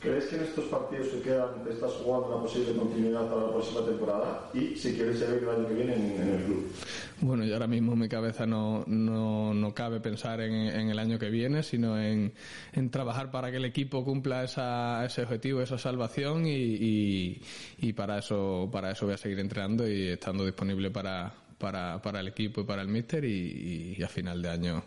¿Crees 0.00 0.26
que 0.26 0.36
en 0.36 0.42
estos 0.42 0.66
partidos 0.66 1.08
que 1.08 1.20
quedan 1.22 1.64
te 1.64 1.72
estás 1.72 1.92
jugando 1.92 2.28
una 2.28 2.42
posible 2.42 2.74
continuidad 2.74 3.28
para 3.28 3.42
la 3.42 3.50
próxima 3.50 3.84
temporada? 3.84 4.50
Y 4.52 4.76
si 4.76 4.94
quieres 4.94 5.18
seguir 5.18 5.42
el 5.42 5.48
año 5.48 5.68
que 5.68 5.74
viene 5.74 5.94
en, 5.94 6.28
el 6.28 6.44
club. 6.44 6.72
Bueno, 7.20 7.44
yo 7.44 7.54
ahora 7.54 7.66
mismo 7.66 7.96
mi 7.96 8.08
cabeza 8.08 8.46
no, 8.46 8.84
no, 8.86 9.54
no 9.54 9.74
cabe 9.74 10.00
pensar 10.00 10.40
en, 10.42 10.52
en, 10.52 10.90
el 10.90 10.98
año 10.98 11.18
que 11.18 11.30
viene, 11.30 11.62
sino 11.62 12.00
en, 12.00 12.34
en 12.72 12.90
trabajar 12.90 13.30
para 13.30 13.50
que 13.50 13.56
el 13.56 13.64
equipo 13.64 14.04
cumpla 14.04 14.44
esa, 14.44 15.04
ese 15.04 15.22
objetivo, 15.22 15.62
esa 15.62 15.78
salvación 15.78 16.46
y, 16.46 17.40
y, 17.78 17.92
para 17.94 18.18
eso 18.18 18.68
para 18.70 18.90
eso 18.90 19.06
voy 19.06 19.14
a 19.14 19.18
seguir 19.18 19.38
entrenando 19.38 19.88
y 19.88 20.08
estando 20.08 20.44
disponible 20.44 20.90
para, 20.90 21.32
para, 21.56 22.02
para 22.02 22.20
el 22.20 22.28
equipo 22.28 22.60
y 22.60 22.64
para 22.64 22.82
el 22.82 22.88
míster 22.88 23.24
y 23.24 24.02
a 24.02 24.08
final 24.08 24.42
de 24.42 24.48
año 24.50 24.84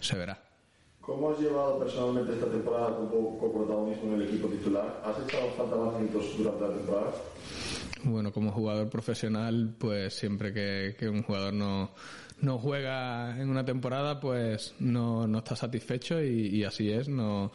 se 0.00 0.16
verá. 0.16 0.45
¿Cómo 1.06 1.30
has 1.30 1.38
llevado 1.38 1.78
personalmente 1.78 2.32
esta 2.32 2.46
temporada 2.46 2.96
con 2.96 3.08
poco 3.08 3.52
protagonismo 3.52 4.12
en 4.12 4.20
el 4.20 4.26
equipo 4.26 4.48
titular? 4.48 5.00
¿Has 5.04 5.16
echado 5.22 5.50
falta 5.52 5.76
más 5.76 6.00
minutos 6.00 6.36
durante 6.36 6.62
la 6.62 6.74
temporada? 6.74 7.12
Bueno, 8.02 8.32
como 8.32 8.50
jugador 8.50 8.88
profesional, 8.90 9.72
pues 9.78 10.14
siempre 10.14 10.52
que, 10.52 11.08
un 11.08 11.22
jugador 11.22 11.54
no, 11.54 11.90
no 12.40 12.58
juega 12.58 13.40
en 13.40 13.48
una 13.48 13.64
temporada, 13.64 14.18
pues 14.18 14.74
no, 14.80 15.28
no 15.28 15.38
está 15.38 15.54
satisfecho 15.54 16.20
y, 16.20 16.64
así 16.64 16.90
es. 16.90 17.08
No, 17.08 17.52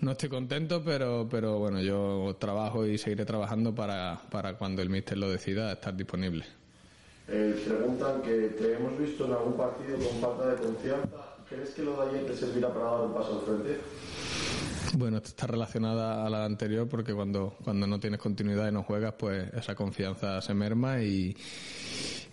no 0.00 0.12
estoy 0.12 0.30
contento, 0.30 0.82
pero, 0.82 1.28
pero 1.30 1.58
bueno, 1.58 1.82
yo 1.82 2.34
trabajo 2.38 2.86
y 2.86 2.96
seguiré 2.96 3.26
trabajando 3.26 3.74
para, 3.74 4.18
para 4.30 4.56
cuando 4.56 4.80
el 4.80 4.88
míster 4.88 5.18
lo 5.18 5.28
decida 5.28 5.72
estar 5.72 5.94
disponible. 5.94 6.46
Eh, 7.28 7.62
preguntan 7.66 8.22
que 8.22 8.48
te 8.48 8.76
hemos 8.76 8.98
visto 8.98 9.26
en 9.26 9.32
algún 9.32 9.58
partido 9.58 9.98
con 9.98 10.20
falta 10.20 10.54
de 10.54 10.56
confianza 10.56 11.33
¿Crees 11.54 11.70
que 11.70 11.82
lo 11.82 12.02
de 12.02 12.10
ayer 12.10 12.26
te 12.26 12.36
servirá 12.36 12.72
para 12.72 12.86
dar 12.86 13.00
un 13.02 13.14
paso 13.14 13.38
al 13.38 13.46
frente? 13.46 13.80
Bueno, 14.96 15.18
está 15.18 15.46
relacionada 15.46 16.26
a 16.26 16.30
la 16.30 16.44
anterior 16.44 16.88
porque 16.88 17.14
cuando, 17.14 17.56
cuando 17.62 17.86
no 17.86 18.00
tienes 18.00 18.20
continuidad 18.20 18.68
y 18.68 18.72
no 18.72 18.82
juegas, 18.82 19.14
pues 19.18 19.52
esa 19.54 19.74
confianza 19.74 20.40
se 20.40 20.54
merma 20.54 21.00
y, 21.02 21.36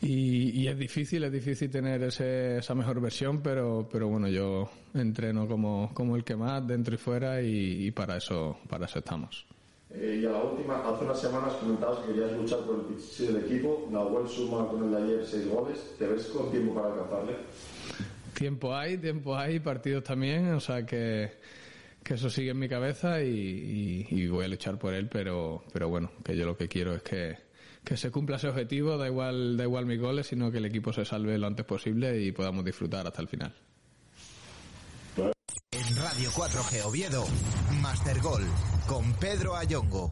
y, 0.01 0.67
es 0.67 0.77
difícil, 0.77 1.23
es 1.23 1.31
difícil 1.31 1.69
tener 1.69 2.01
ese, 2.03 2.57
esa 2.57 2.73
mejor 2.73 2.99
versión, 2.99 3.41
pero, 3.41 3.87
pero 3.91 4.07
bueno, 4.07 4.27
yo 4.27 4.69
entreno 4.93 5.47
como, 5.47 5.91
como 5.93 6.15
el 6.15 6.23
que 6.23 6.35
más, 6.35 6.65
dentro 6.67 6.95
y 6.95 6.97
fuera, 6.97 7.41
y, 7.41 7.91
para 7.91 8.17
eso, 8.17 8.57
para 8.67 8.85
eso 8.85 8.99
estamos. 8.99 9.45
Eh, 9.91 10.21
y 10.23 10.25
a 10.25 10.31
la 10.31 10.43
última, 10.43 10.81
hace 10.87 11.03
unas 11.03 11.19
semanas 11.19 11.53
comentabas 11.55 11.99
que 11.99 12.13
querías 12.13 12.31
luchar 12.31 12.59
por 12.59 12.75
el 12.75 12.81
pichichi 12.81 13.27
del 13.27 13.43
equipo. 13.45 13.87
Nahuel 13.91 14.27
suma 14.27 14.67
con 14.67 14.85
el 14.85 14.91
de 14.91 14.97
ayer 14.97 15.25
seis 15.25 15.49
goles. 15.49 15.95
¿Te 15.99 16.07
ves 16.07 16.27
con 16.27 16.49
tiempo 16.49 16.73
para 16.73 16.93
alcanzarle? 16.93 17.35
Tiempo 18.41 18.75
hay, 18.75 18.97
tiempo 18.97 19.37
hay, 19.37 19.59
partidos 19.59 20.03
también, 20.03 20.53
o 20.53 20.59
sea 20.59 20.83
que, 20.83 21.31
que 22.03 22.15
eso 22.15 22.27
sigue 22.27 22.49
en 22.49 22.57
mi 22.57 22.67
cabeza 22.67 23.21
y, 23.21 24.27
voy 24.29 24.45
a 24.45 24.47
luchar 24.47 24.79
por 24.79 24.95
él, 24.95 25.09
pero, 25.09 25.63
pero 25.71 25.89
bueno, 25.89 26.11
que 26.25 26.35
yo 26.35 26.47
lo 26.47 26.57
que 26.57 26.67
quiero 26.67 26.95
es 26.95 27.03
que, 27.03 27.37
que 27.83 27.95
se 27.95 28.09
cumpla 28.09 28.37
ese 28.37 28.47
objetivo, 28.47 28.97
da 28.97 29.05
igual, 29.05 29.57
da 29.57 29.63
igual 29.65 29.85
mis 29.85 30.01
goles, 30.01 30.25
sino 30.25 30.51
que 30.51 30.57
el 30.57 30.65
equipo 30.65 30.91
se 30.91 31.05
salve 31.05 31.37
lo 31.37 31.45
antes 31.45 31.67
posible 31.67 32.19
y 32.19 32.31
podamos 32.31 32.65
disfrutar 32.65 33.05
hasta 33.05 33.21
el 33.21 33.27
final. 33.27 33.53
En 35.17 35.95
Radio 35.97 36.31
4G 36.31 36.83
Oviedo, 36.83 37.23
Master 37.79 38.21
Gol, 38.21 38.43
con 38.87 39.13
Pedro 39.19 39.55
Ayongo. 39.55 40.11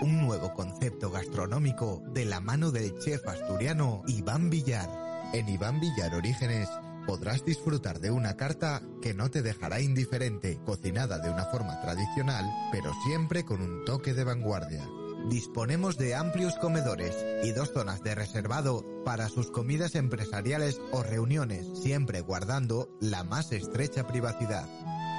un 0.00 0.26
nuevo 0.26 0.54
concepto 0.54 1.10
gastronómico 1.10 2.02
de 2.12 2.24
la 2.24 2.40
mano 2.40 2.70
del 2.70 2.98
chef 2.98 3.26
asturiano 3.26 4.02
Iván 4.06 4.48
Villar. 4.50 4.88
En 5.32 5.48
Iván 5.48 5.78
Villar 5.78 6.14
Orígenes 6.14 6.68
podrás 7.06 7.44
disfrutar 7.44 8.00
de 8.00 8.10
una 8.10 8.36
carta 8.36 8.82
que 9.02 9.14
no 9.14 9.30
te 9.30 9.42
dejará 9.42 9.80
indiferente, 9.80 10.58
cocinada 10.64 11.18
de 11.18 11.30
una 11.30 11.44
forma 11.46 11.80
tradicional, 11.80 12.48
pero 12.72 12.92
siempre 13.04 13.44
con 13.44 13.60
un 13.60 13.84
toque 13.84 14.14
de 14.14 14.24
vanguardia. 14.24 14.88
Disponemos 15.28 15.98
de 15.98 16.14
amplios 16.14 16.56
comedores 16.56 17.14
y 17.44 17.52
dos 17.52 17.72
zonas 17.72 18.02
de 18.02 18.14
reservado 18.14 18.86
para 19.04 19.28
sus 19.28 19.50
comidas 19.50 19.94
empresariales 19.94 20.80
o 20.92 21.02
reuniones, 21.02 21.66
siempre 21.82 22.22
guardando 22.22 22.88
la 23.00 23.22
más 23.22 23.52
estrecha 23.52 24.06
privacidad. 24.06 24.66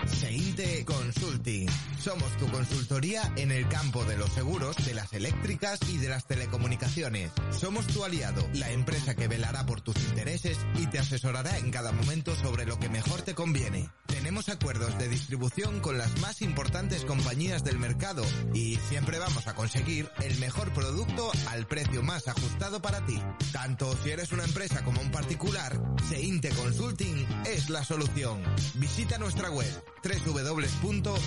Seinte 0.06 0.84
Consulting. 0.84 1.70
Somos 2.03 2.36
tu 2.36 2.51
consultoría 2.51 3.31
en 3.38 3.50
el 3.50 3.65
campo 3.69 4.03
de 4.03 4.17
los 4.17 4.29
seguros, 4.33 4.75
de 4.86 4.93
las 4.93 5.13
eléctricas 5.13 5.79
y 5.88 6.00
de 6.00 6.10
las 6.10 6.27
telecomunicaciones. 6.27 7.31
Somos 7.57 7.88
tu 7.88 8.03
aliado, 8.03 8.45
la 8.55 8.69
empresa 8.72 9.15
que 9.15 9.29
velará 9.29 9.65
por 9.65 9.79
tus 9.79 9.95
intereses 10.10 10.57
y 10.75 10.88
te 10.88 11.00
asesorará 11.00 11.57
en 11.60 11.72
cada 11.72 11.93
momento 11.93 12.36
sobre 12.36 12.65
lo 12.65 12.77
que 12.77 12.89
mejor 12.89 13.22
te 13.22 13.33
conviene. 13.33 13.89
Tenemos 14.07 14.50
acuerdos 14.50 15.00
de 15.00 15.07
distribución 15.07 15.79
con 15.79 15.98
las 15.98 16.19
más 16.19 16.41
importantes 16.41 17.05
compañías 17.05 17.63
del 17.63 17.79
mercado 17.79 18.25
y 18.53 18.75
siempre 18.89 19.17
vamos 19.17 19.48
a 19.48 19.55
conseguir 19.55 20.10
el 20.22 20.38
mejor 20.39 20.74
producto 20.74 21.31
al 21.51 21.67
precio 21.67 22.03
más 22.03 22.27
ajustado 22.27 22.81
para 22.81 23.05
ti. 23.05 23.17
Tanto 23.53 23.95
si 24.03 24.10
eres 24.10 24.33
una 24.33 24.43
empresa 24.43 24.83
como 24.83 25.00
un 25.00 25.10
particular, 25.10 25.81
Seinte 26.10 26.50
Consulting 26.50 27.25
es 27.45 27.69
la 27.69 27.86
solución. 27.86 28.43
Visita 28.74 29.17
nuestra 29.17 29.50
web 29.50 29.92
www.seinte.es, 30.03 31.24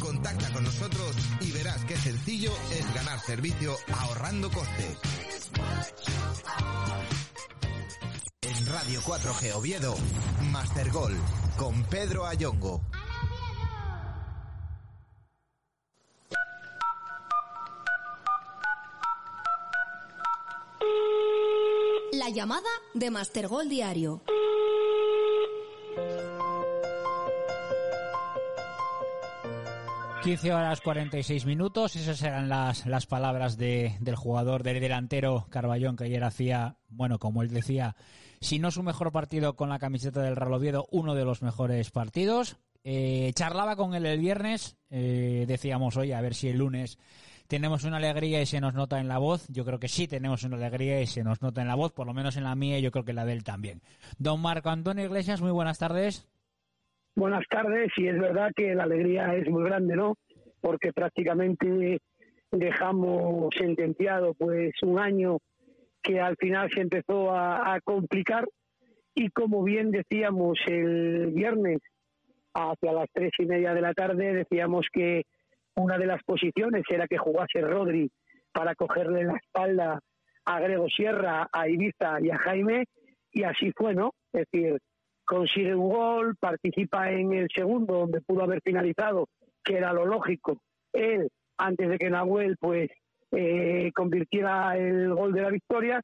contacta 0.00 0.50
con 0.52 0.64
nosotros 0.64 1.14
y 1.40 1.52
verás 1.52 1.84
qué 1.84 1.96
sencillo 1.96 2.50
es 2.72 2.94
ganar 2.94 3.20
servicio 3.20 3.76
ahorrando 3.92 4.50
costes. 4.50 4.98
En 8.40 8.66
Radio 8.66 9.00
4G 9.02 9.54
Oviedo, 9.54 9.94
Master 10.50 10.90
Gol, 10.90 11.14
con 11.58 11.82
Pedro 11.84 12.26
Ayongo. 12.26 12.80
La 22.12 22.28
llamada 22.30 22.70
de 22.94 23.10
Mastergol 23.10 23.68
Diario. 23.68 24.22
...15 30.22 30.52
horas 30.52 30.82
46 30.82 31.46
minutos, 31.46 31.96
esas 31.96 32.22
eran 32.22 32.50
las, 32.50 32.84
las 32.84 33.06
palabras 33.06 33.56
de, 33.56 33.96
del 34.00 34.16
jugador, 34.16 34.62
del 34.62 34.78
delantero 34.78 35.46
Carballón, 35.48 35.96
que 35.96 36.04
ayer 36.04 36.22
hacía, 36.22 36.76
bueno, 36.90 37.18
como 37.18 37.42
él 37.42 37.48
decía, 37.48 37.96
si 38.38 38.58
no 38.58 38.70
su 38.70 38.82
mejor 38.82 39.12
partido 39.12 39.56
con 39.56 39.70
la 39.70 39.78
camiseta 39.78 40.20
del 40.20 40.36
Real 40.36 40.52
Oviedo, 40.52 40.86
uno 40.90 41.14
de 41.14 41.24
los 41.24 41.40
mejores 41.40 41.90
partidos. 41.90 42.58
Eh, 42.84 43.32
charlaba 43.34 43.76
con 43.76 43.94
él 43.94 44.04
el 44.04 44.20
viernes, 44.20 44.76
eh, 44.90 45.46
decíamos, 45.48 45.96
oye, 45.96 46.14
a 46.14 46.20
ver 46.20 46.34
si 46.34 46.48
el 46.48 46.58
lunes 46.58 46.98
tenemos 47.46 47.84
una 47.84 47.96
alegría 47.96 48.42
y 48.42 48.46
se 48.46 48.60
nos 48.60 48.74
nota 48.74 49.00
en 49.00 49.08
la 49.08 49.16
voz. 49.16 49.46
Yo 49.48 49.64
creo 49.64 49.80
que 49.80 49.88
sí 49.88 50.06
tenemos 50.06 50.44
una 50.44 50.56
alegría 50.56 51.00
y 51.00 51.06
se 51.06 51.24
nos 51.24 51.40
nota 51.40 51.62
en 51.62 51.68
la 51.68 51.74
voz, 51.74 51.92
por 51.92 52.06
lo 52.06 52.12
menos 52.12 52.36
en 52.36 52.44
la 52.44 52.54
mía 52.54 52.78
y 52.78 52.82
yo 52.82 52.90
creo 52.90 53.04
que 53.04 53.12
en 53.12 53.16
la 53.16 53.24
de 53.24 53.32
él 53.32 53.42
también. 53.42 53.82
Don 54.18 54.40
Marco 54.40 54.68
Antonio 54.68 55.04
Iglesias, 55.04 55.40
muy 55.40 55.50
buenas 55.50 55.78
tardes. 55.78 56.28
Buenas 57.16 57.44
tardes, 57.48 57.90
y 57.96 58.06
es 58.06 58.18
verdad 58.18 58.52
que 58.54 58.74
la 58.74 58.84
alegría 58.84 59.34
es 59.34 59.48
muy 59.48 59.64
grande, 59.64 59.96
¿no? 59.96 60.14
Porque 60.60 60.92
prácticamente 60.92 62.00
dejamos 62.50 63.54
sentenciado 63.56 64.34
pues 64.34 64.72
un 64.82 64.98
año 64.98 65.38
que 66.02 66.20
al 66.20 66.36
final 66.36 66.70
se 66.72 66.80
empezó 66.80 67.30
a, 67.32 67.78
complicar 67.84 68.46
y 69.14 69.28
como 69.30 69.62
bien 69.62 69.90
decíamos 69.90 70.58
el 70.66 71.32
viernes 71.32 71.78
hacia 72.54 72.92
las 72.92 73.06
tres 73.12 73.32
y 73.38 73.44
media 73.44 73.74
de 73.74 73.80
la 73.80 73.92
tarde 73.92 74.32
decíamos 74.32 74.86
que 74.92 75.22
una 75.76 75.98
de 75.98 76.06
las 76.06 76.22
posiciones 76.24 76.82
era 76.88 77.06
que 77.06 77.18
jugase 77.18 77.60
Rodri 77.60 78.10
para 78.52 78.74
cogerle 78.74 79.24
la 79.24 79.36
espalda 79.36 80.00
a 80.44 80.60
Grego 80.60 80.88
Sierra, 80.88 81.48
a 81.52 81.68
Ibiza 81.68 82.20
y 82.20 82.30
a 82.30 82.38
Jaime, 82.38 82.86
y 83.32 83.44
así 83.44 83.72
fue, 83.76 83.94
¿no? 83.94 84.12
Es 84.32 84.46
decir, 84.50 84.78
consigue 85.30 85.76
un 85.76 85.88
gol, 85.88 86.34
participa 86.40 87.08
en 87.12 87.32
el 87.32 87.46
segundo, 87.54 88.00
donde 88.00 88.20
pudo 88.20 88.42
haber 88.42 88.60
finalizado, 88.62 89.28
que 89.62 89.76
era 89.76 89.92
lo 89.92 90.04
lógico. 90.04 90.60
Él, 90.92 91.28
antes 91.56 91.88
de 91.88 91.98
que 91.98 92.10
Nahuel, 92.10 92.56
pues, 92.58 92.90
eh, 93.30 93.92
convirtiera 93.94 94.76
el 94.76 95.14
gol 95.14 95.32
de 95.32 95.42
la 95.42 95.50
victoria. 95.50 96.00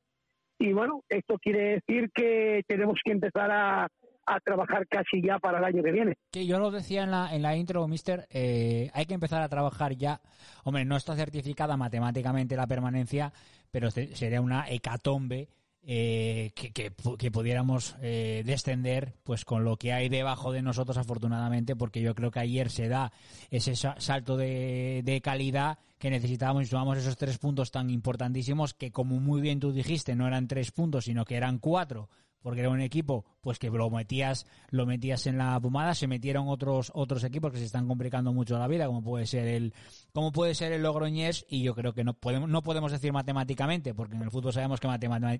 Y 0.61 0.73
bueno, 0.73 1.01
esto 1.09 1.39
quiere 1.43 1.81
decir 1.81 2.09
que 2.15 2.63
tenemos 2.69 3.01
que 3.05 3.11
empezar 3.11 3.51
a, 3.51 3.89
a 4.27 4.41
trabajar 4.45 4.87
casi 4.87 5.21
ya 5.21 5.41
para 5.41 5.59
el 5.59 5.65
año 5.65 5.83
que 5.83 5.91
viene. 5.91 6.15
Sí, 6.33 6.47
yo 6.47 6.61
lo 6.61 6.71
decía 6.71 7.03
en 7.03 7.11
la, 7.11 7.35
en 7.35 7.43
la 7.43 7.57
intro, 7.57 7.89
mister, 7.89 8.29
eh, 8.31 8.91
hay 8.95 9.07
que 9.07 9.15
empezar 9.15 9.43
a 9.43 9.49
trabajar 9.49 9.97
ya. 9.97 10.21
Hombre, 10.63 10.85
no 10.85 10.97
está 10.97 11.17
certificada 11.17 11.77
matemáticamente 11.77 12.55
la 12.55 12.69
permanencia, 12.69 13.33
pero 13.73 13.91
sería 13.91 14.41
una 14.41 14.69
hecatombe 14.69 15.49
eh, 15.89 16.51
que, 16.57 16.73
que, 16.73 16.93
que, 17.17 17.31
pudiéramos 17.31 17.95
eh, 18.03 18.43
descender 18.45 19.15
pues 19.23 19.45
con 19.45 19.63
lo 19.63 19.77
que 19.77 19.93
hay 19.93 20.09
debajo 20.09 20.51
de 20.51 20.61
nosotros 20.61 20.99
afortunadamente 20.99 21.77
porque 21.77 22.01
yo 22.01 22.13
creo 22.17 22.33
que 22.33 22.41
ayer 22.41 22.71
se 22.71 22.89
da 22.89 23.13
ese 23.53 23.77
salto 23.77 24.37
de, 24.37 25.03
de 25.05 25.21
calidad 25.21 25.79
que 25.99 26.11
necesitábamos 26.11 26.65
y 26.65 26.67
sumamos 26.67 26.99
esos 26.99 27.17
tres 27.17 27.39
puntos 27.39 27.71
tan 27.71 27.89
importantísimos 27.89 28.75
que 28.75 28.91
como 28.91 29.21
muy 29.21 29.41
bien 29.41 29.61
tú 29.61 29.71
dijiste 29.71 30.17
no 30.17 30.27
eran 30.27 30.49
tres 30.49 30.73
puntos 30.73 31.05
sino 31.05 31.25
que 31.25 31.37
eran 31.37 31.61
cuatro 31.61 32.09
porque 32.47 32.61
era 32.61 32.71
un 32.71 32.81
equipo 32.81 33.25
pues 33.41 33.59
que 33.59 33.71
lo 33.71 33.91
metías 33.91 34.47
lo 34.71 34.87
metías 34.87 35.27
en 35.27 35.37
la 35.37 35.59
pomada 35.59 35.97
se 35.97 36.07
metieron 36.07 36.47
otros 36.47 36.93
otros 36.95 37.25
equipos 37.25 37.51
que 37.51 37.59
se 37.59 37.65
están 37.65 37.89
complicando 37.89 38.33
mucho 38.33 38.57
la 38.57 38.69
vida 38.69 38.87
como 38.87 39.03
puede 39.03 39.27
ser 39.27 39.49
el 39.49 39.75
como 40.13 40.31
puede 40.31 40.55
ser 40.55 40.71
el 40.71 40.85
Logroñés 40.85 41.45
y 41.49 41.65
yo 41.65 41.75
creo 41.75 41.93
que 41.93 42.05
no 42.05 42.15
podemos 42.15 42.49
no 42.49 42.63
podemos 42.63 42.93
decir 42.93 43.13
matemáticamente 43.13 43.95
porque 43.95 44.15
en 44.15 44.23
el 44.23 44.31
fútbol 44.31 44.53
sabemos 44.53 44.79
que 44.79 44.87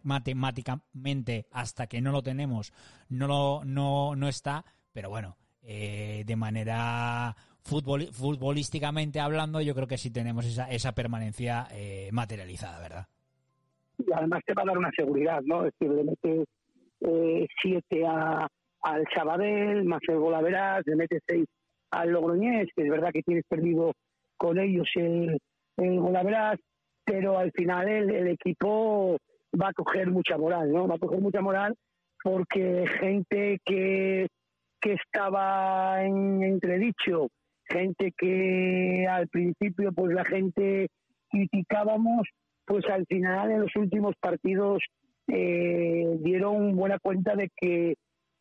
matemáticamente 0.03 1.47
hasta 1.53 1.87
que 1.87 2.01
no 2.01 2.11
lo 2.11 2.25
tenemos 2.25 2.73
no 3.09 3.29
lo, 3.29 3.65
no 3.65 4.17
no 4.17 4.27
está 4.27 4.65
pero 4.93 5.09
bueno 5.09 5.37
eh, 5.63 6.25
de 6.27 6.35
manera 6.35 7.37
futbol, 7.63 8.09
futbolísticamente 8.11 9.21
hablando 9.21 9.61
yo 9.61 9.77
creo 9.77 9.87
que 9.87 9.97
sí 9.97 10.11
tenemos 10.11 10.45
esa 10.45 10.69
esa 10.73 10.91
permanencia 10.91 11.69
eh, 11.71 12.09
materializada 12.11 12.81
verdad 12.81 13.07
y 13.97 14.13
además 14.13 14.43
te 14.45 14.55
va 14.55 14.63
a 14.63 14.67
dar 14.67 14.79
una 14.79 14.91
seguridad 14.91 15.41
no 15.43 15.65
es 15.65 15.73
metes 15.81 16.49
eh, 17.01 17.47
siete 17.63 18.07
a, 18.07 18.47
al 18.83 19.05
Sabadell, 19.15 19.85
más 19.85 20.01
el 20.09 20.19
Golaveras, 20.19 20.83
le 20.87 20.97
mete 20.97 21.21
seis 21.27 21.47
al 21.91 22.11
Logroñés, 22.11 22.69
que 22.75 22.83
es 22.83 22.91
verdad 22.91 23.11
que 23.13 23.23
tienes 23.23 23.45
perdido 23.49 23.93
con 24.37 24.59
ellos 24.59 24.89
el, 24.95 25.39
el 25.77 26.01
Golaveras, 26.01 26.59
pero 27.05 27.39
al 27.39 27.53
final 27.53 27.89
el, 27.89 28.11
el, 28.11 28.29
equipo 28.29 29.17
va 29.61 29.69
a 29.69 29.73
coger 29.73 30.11
mucha 30.11 30.37
moral, 30.37 30.73
¿no? 30.73 30.89
Va 30.89 30.97
a 30.97 30.99
coger 30.99 31.21
mucha 31.21 31.41
moral 31.41 31.75
porque 32.23 32.87
gente 33.01 33.61
que, 33.65 34.27
que 34.81 34.93
estaba 34.95 36.03
en 36.03 36.43
entredicho, 36.43 37.29
gente 37.69 38.13
que 38.17 39.07
al 39.09 39.29
principio 39.29 39.93
pues 39.93 40.13
la 40.13 40.25
gente 40.25 40.89
criticábamos, 41.31 42.29
pues 42.65 42.85
al 42.87 43.07
final 43.07 43.51
en 43.53 43.61
los 43.61 43.77
últimos 43.77 44.15
partidos 44.21 44.83
eh, 45.29 46.19
dieron 46.21 46.77
buena 46.77 46.99
cuenta 46.99 47.35
de 47.35 47.51
que 47.57 47.97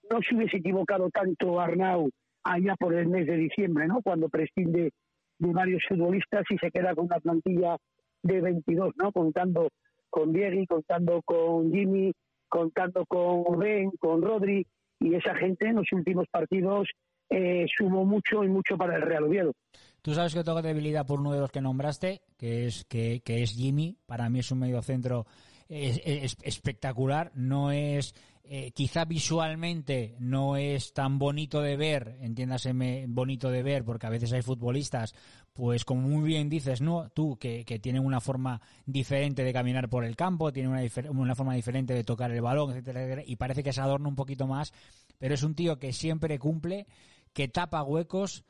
no 0.10 0.20
se 0.22 0.36
hubiese 0.36 0.58
equivocado 0.58 1.10
tanto 1.10 1.60
Arnau 1.60 2.10
allá 2.44 2.76
por 2.76 2.94
el 2.94 3.08
mes 3.08 3.26
de 3.26 3.38
diciembre, 3.38 3.88
¿no? 3.88 4.02
Cuando 4.02 4.30
prescinde 4.30 4.92
de 5.40 5.54
varios 5.54 5.84
futbolistas 5.88 6.44
y 6.50 6.58
se 6.58 6.72
queda 6.72 6.94
con 6.94 7.06
una 7.06 7.20
plantilla 7.20 7.78
de 8.22 8.42
22, 8.42 8.94
¿no? 8.98 9.12
Contando 9.12 9.70
con 10.10 10.32
Diego, 10.32 10.64
contando 10.68 11.22
con 11.24 11.72
Jimmy, 11.72 12.14
contando 12.48 13.06
con 13.06 13.60
Ben, 13.60 13.92
con 14.00 14.22
Rodri 14.22 14.66
y 15.00 15.16
esa 15.16 15.36
gente 15.36 15.68
en 15.68 15.76
los 15.76 15.92
últimos 15.92 16.28
partidos 16.30 16.88
eh, 17.30 17.66
sumó 17.76 18.06
mucho 18.06 18.44
y 18.44 18.48
mucho 18.48 18.78
para 18.78 18.96
el 18.96 19.02
Real 19.02 19.24
Oviedo. 19.24 19.54
Tú 20.02 20.14
sabes 20.14 20.34
que 20.34 20.44
tengo 20.44 20.62
debilidad 20.62 21.06
por 21.06 21.20
uno 21.20 21.34
de 21.34 21.40
los 21.40 21.52
que 21.52 21.62
nombraste, 21.62 22.22
que 22.38 22.68
es 22.68 22.86
que, 22.86 23.22
que 23.26 23.42
es 23.42 23.56
Jimmy. 23.56 23.98
Para 24.06 24.30
mí 24.30 24.40
es 24.40 24.52
un 24.52 24.60
mediocentro 24.60 25.26
es, 25.70 26.38
espectacular. 26.42 27.32
No 27.36 27.72
es, 27.72 28.14
eh, 28.44 28.72
quizá 28.72 29.06
visualmente 29.06 30.16
no 30.20 30.58
es 30.58 30.94
tan 30.94 31.20
bonito 31.20 31.62
de 31.62 31.78
ver, 31.78 32.18
entiéndaseme 32.22 33.06
bonito 33.08 33.50
de 33.50 33.64
ver, 33.64 33.84
porque 33.84 34.08
a 34.08 34.12
veces 34.12 34.34
hay 34.34 34.42
futbolistas, 34.42 35.16
pues 35.54 35.86
como 35.86 36.02
muy 36.02 36.28
bien 36.28 36.50
dices, 36.50 36.82
¿no? 36.82 37.10
Tú, 37.10 37.38
que, 37.38 37.66
que 37.66 37.80
tienen 37.80 38.06
una 38.06 38.22
forma 38.22 38.62
diferente 38.86 39.44
de 39.44 39.54
caminar 39.54 39.90
por 39.90 40.04
el 40.04 40.16
campo, 40.16 40.52
tienen 40.52 40.72
una, 40.72 40.84
una 41.12 41.36
forma 41.36 41.56
diferente 41.56 41.94
de 41.94 42.04
tocar 42.04 42.32
el 42.32 42.42
balón, 42.42 42.72
etcétera, 42.72 43.24
y 43.26 43.36
parece 43.38 43.64
que 43.64 43.74
se 43.74 43.82
adorna 43.82 44.10
un 44.10 44.16
poquito 44.16 44.48
más, 44.48 44.74
pero 45.18 45.34
es 45.34 45.44
un 45.44 45.56
tío 45.56 45.80
que 45.80 45.94
siempre 45.94 46.38
cumple, 46.40 46.88
que 47.34 47.48
tapa 47.48 47.84
huecos, 47.84 48.44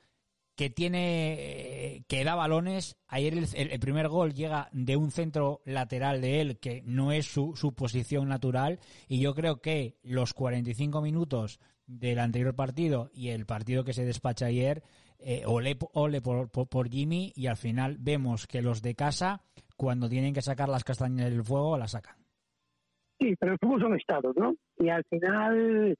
que 0.56 0.70
tiene 0.70 2.04
que 2.08 2.24
da 2.24 2.36
balones. 2.36 2.98
Ayer 3.08 3.34
el, 3.56 3.80
primer 3.80 4.08
gol 4.08 4.34
llega 4.34 4.70
de 4.72 4.96
un 4.96 5.12
centro 5.12 5.62
lateral 5.66 6.22
de 6.22 6.42
él 6.42 6.60
que 6.60 6.82
no 6.86 7.12
es 7.12 7.26
su, 7.26 7.56
su 7.56 7.74
posición 7.74 8.28
natural 8.28 8.80
y 9.08 9.20
yo 9.20 9.34
creo 9.34 9.62
que 9.62 9.98
los 10.04 10.34
45 10.34 11.02
minutos 11.02 11.60
del 11.88 12.20
anterior 12.20 12.56
partido 12.56 13.10
y 13.14 13.30
el 13.30 13.46
partido 13.46 13.84
que 13.84 13.94
se 13.94 14.06
despacha 14.06 14.48
ayer 14.48 14.84
eh, 15.20 15.44
ole, 15.46 15.78
ole 15.94 16.22
por, 16.22 16.50
por, 16.50 16.90
Jimmy 16.90 17.32
y 17.36 17.48
al 17.48 17.58
final 17.58 17.98
vemos 18.00 18.48
que 18.48 18.62
los 18.62 18.82
de 18.82 18.96
casa 18.96 19.42
cuando 19.76 20.10
tienen 20.10 20.34
que 20.34 20.42
sacar 20.42 20.70
las 20.70 20.84
castañas 20.84 21.30
del 21.30 21.44
fuego 21.44 21.78
las 21.78 21.92
sacan. 21.92 22.18
Sí, 23.20 23.34
pero 23.40 23.54
el 23.54 23.60
fútbol 23.60 23.82
son 23.82 23.96
estados, 23.96 24.36
¿no? 24.36 24.56
Y 24.78 24.90
al 24.90 25.04
final, 25.06 25.98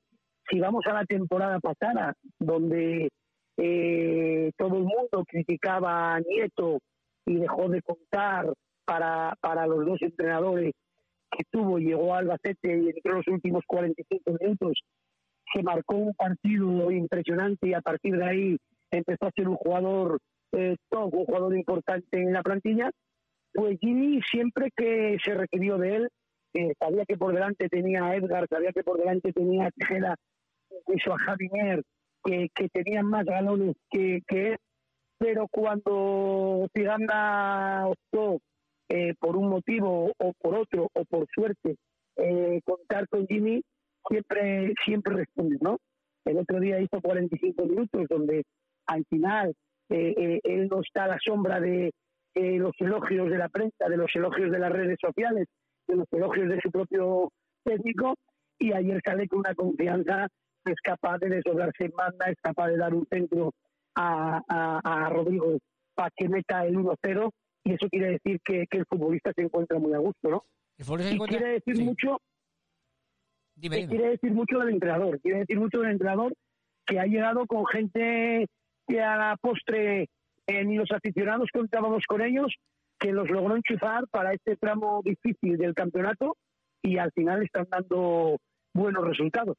si 0.50 0.60
vamos 0.60 0.86
a 0.86 0.94
la 0.94 1.06
temporada 1.06 1.60
pasada, 1.60 2.14
donde 2.40 3.10
eh, 3.58 4.52
todo 4.58 4.78
el 4.78 4.84
mundo 4.84 5.24
criticaba 5.28 6.16
a 6.16 6.20
Nieto 6.20 6.80
y 7.26 7.36
dejó 7.36 7.70
de 7.70 7.82
contar 7.82 8.54
para, 8.86 9.36
para 9.42 9.66
los 9.66 9.86
dos 9.86 10.02
entrenadores 10.02 10.74
que 11.32 11.44
tuvo, 11.52 11.78
llegó 11.78 12.14
a 12.14 12.20
Albacete 12.20 12.78
y 12.78 12.90
entre 12.90 13.14
los 13.14 13.28
últimos 13.28 13.64
45 13.68 14.38
minutos 14.40 14.80
se 15.54 15.64
marcó 15.64 15.96
un 15.96 16.14
partido 16.14 16.92
impresionante 16.92 17.70
y 17.70 17.74
a 17.74 17.82
partir 17.82 18.18
de 18.18 18.26
ahí 18.26 18.58
empezó 18.92 19.26
a 19.26 19.32
ser 19.32 19.48
un 19.48 19.56
jugador 19.56 20.20
eh, 20.52 20.76
top, 20.90 21.14
un 21.14 21.26
jugador 21.26 21.58
importante 21.58 22.22
en 22.22 22.34
la 22.34 22.44
plantilla, 22.44 22.90
pues 23.54 23.78
Jimmy 23.80 24.22
siempre 24.30 24.70
que 24.76 25.18
se 25.24 25.34
requirió 25.34 25.78
de 25.78 25.96
él, 25.96 26.10
eh, 26.54 26.74
sabía 26.80 27.06
que 27.06 27.18
por 27.18 27.34
delante 27.34 27.68
tenía 27.70 28.06
a 28.06 28.16
Edgar, 28.16 28.48
sabía 28.50 28.72
que 28.72 28.84
por 28.84 28.98
delante 28.98 29.34
tenía 29.34 29.68
a 29.68 29.72
Tejera, 29.72 30.16
incluso 30.72 31.14
a 31.14 31.18
Javier, 31.20 31.84
que, 32.26 32.70
tenían 32.70 33.06
más 33.06 33.26
galones 33.26 33.76
que, 33.90 34.22
que 34.28 34.58
pero 35.18 35.48
cuando 35.48 36.68
Tiganda 36.74 37.88
optó 37.88 38.40
eh, 38.90 39.14
por 39.20 39.38
un 39.38 39.50
motivo 39.50 40.12
o 40.18 40.34
por 40.34 40.56
otro 40.56 40.90
o 40.94 41.06
por 41.06 41.26
suerte 41.34 41.76
eh, 42.18 42.60
contar 42.66 43.08
con 43.08 43.26
Jimmy, 43.28 43.62
siempre 44.10 44.74
siempre 44.84 45.16
responde, 45.16 45.58
¿no? 45.62 45.78
El 46.26 46.40
otro 46.40 46.60
día 46.60 46.82
hizo 46.82 47.00
45 47.02 47.66
minutos 47.66 48.06
donde 48.10 48.44
al 48.88 49.06
final 49.06 49.54
eh, 49.90 50.40
él 50.44 50.68
no 50.70 50.82
está 50.82 51.06
a 51.06 51.10
la 51.10 51.18
sombra 51.24 51.60
de 51.60 51.92
los 52.36 52.74
elogios 52.80 53.30
de 53.30 53.38
la 53.38 53.48
prensa, 53.48 53.88
de 53.88 53.96
los 53.96 54.14
elogios 54.14 54.52
de 54.52 54.60
las 54.60 54.72
redes 54.72 54.98
sociales, 55.00 55.48
de 55.88 55.96
los 55.96 56.08
elogios 56.12 56.50
de 56.50 56.60
su 56.62 56.70
propio 56.70 57.30
técnico 57.64 58.16
y 58.60 58.74
ayer 58.74 59.02
sale 59.04 59.28
con 59.28 59.40
una 59.40 59.56
confianza 59.56 60.28
es 60.66 60.80
capaz 60.82 61.20
de 61.20 61.30
desdoblarse 61.30 61.86
en 61.86 61.92
banda, 61.92 62.26
es 62.28 62.38
capaz 62.42 62.68
de 62.68 62.78
dar 62.78 62.94
un 62.94 63.06
centro 63.12 63.54
a, 63.96 64.42
a, 64.48 65.10
Rodrigo 65.10 65.58
para 65.94 66.12
que 66.16 66.28
meta 66.28 66.66
el 66.66 66.76
1-0 66.76 67.32
y 67.64 67.74
eso 67.74 67.88
quiere 67.90 68.12
decir 68.12 68.40
que, 68.44 68.66
el 68.70 68.86
futbolista 68.86 69.32
se 69.34 69.44
encuentra 69.44 69.80
muy 69.80 69.94
a 69.94 70.00
gusto, 70.00 70.30
¿no? 70.30 70.44
Y 70.78 71.18
quiere 71.28 71.54
decir 71.54 71.84
mucho 71.84 72.20
quiere 73.60 74.10
decir 74.10 74.34
mucho 74.34 74.60
del 74.60 74.70
entrenador, 74.70 75.20
quiere 75.22 75.40
decir 75.40 75.58
mucho 75.58 75.80
del 75.80 75.92
entrenador 75.92 76.34
que 76.86 77.00
ha 77.00 77.06
llegado 77.06 77.46
con 77.48 77.66
gente 77.66 78.48
que 78.88 79.02
a 79.02 79.16
la 79.16 79.38
postre 79.38 80.10
eh, 80.48 80.66
ni 80.66 80.76
los 80.76 80.92
aficionados 80.92 81.50
contábamos 81.52 82.04
con 82.06 82.22
ellos, 82.22 82.54
que 83.00 83.12
los 83.12 83.30
logró 83.30 83.56
enchufar 83.56 84.08
para 84.10 84.34
este 84.34 84.58
tramo 84.58 85.02
difícil 85.04 85.58
del 85.58 85.74
campeonato 85.74 86.38
y 86.82 86.98
al 86.98 87.12
final 87.14 87.44
están 87.44 87.68
dando 87.70 88.38
buenos 88.74 89.08
resultados. 89.08 89.58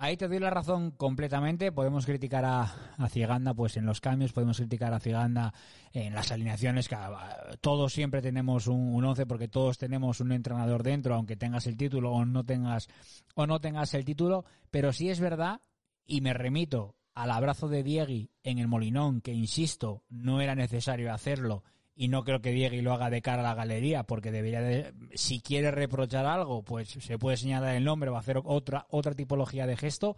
Ahí 0.00 0.16
te 0.16 0.28
doy 0.28 0.38
la 0.38 0.50
razón 0.50 0.92
completamente. 0.92 1.72
Podemos 1.72 2.06
criticar 2.06 2.44
a, 2.44 2.62
a 2.96 3.54
pues 3.54 3.76
en 3.76 3.84
los 3.84 4.00
cambios, 4.00 4.32
podemos 4.32 4.56
criticar 4.56 4.94
a 4.94 5.00
Ciganda 5.00 5.52
en 5.92 6.14
las 6.14 6.30
alineaciones, 6.30 6.88
que 6.88 6.94
ah, 6.94 7.56
todos 7.60 7.92
siempre 7.92 8.22
tenemos 8.22 8.68
un, 8.68 8.94
un 8.94 9.04
once 9.04 9.26
porque 9.26 9.48
todos 9.48 9.76
tenemos 9.76 10.20
un 10.20 10.30
entrenador 10.30 10.84
dentro, 10.84 11.16
aunque 11.16 11.36
tengas 11.36 11.66
el 11.66 11.76
título 11.76 12.12
o 12.12 12.24
no 12.24 12.44
tengas 12.44 12.88
o 13.34 13.48
no 13.48 13.60
tengas 13.60 13.92
el 13.94 14.04
título, 14.04 14.44
pero 14.70 14.92
sí 14.92 15.10
es 15.10 15.18
verdad 15.18 15.62
y 16.06 16.20
me 16.20 16.32
remito 16.32 16.94
al 17.14 17.32
abrazo 17.32 17.66
de 17.66 17.82
Diegui 17.82 18.30
en 18.44 18.58
el 18.58 18.68
Molinón, 18.68 19.20
que 19.20 19.32
insisto, 19.32 20.04
no 20.08 20.40
era 20.40 20.54
necesario 20.54 21.12
hacerlo 21.12 21.64
y 22.00 22.06
no 22.06 22.22
creo 22.22 22.40
que 22.40 22.52
Diego 22.52 22.80
lo 22.80 22.92
haga 22.92 23.10
de 23.10 23.20
cara 23.20 23.40
a 23.40 23.42
la 23.42 23.56
galería, 23.56 24.04
porque 24.04 24.30
debería 24.30 24.60
de, 24.60 24.92
si 25.14 25.40
quiere 25.40 25.72
reprochar 25.72 26.26
algo, 26.26 26.62
pues 26.62 26.90
se 26.90 27.18
puede 27.18 27.36
señalar 27.36 27.74
el 27.74 27.82
nombre 27.82 28.08
o 28.08 28.16
hacer 28.16 28.40
otra, 28.44 28.86
otra 28.88 29.14
tipología 29.14 29.66
de 29.66 29.76
gesto. 29.76 30.14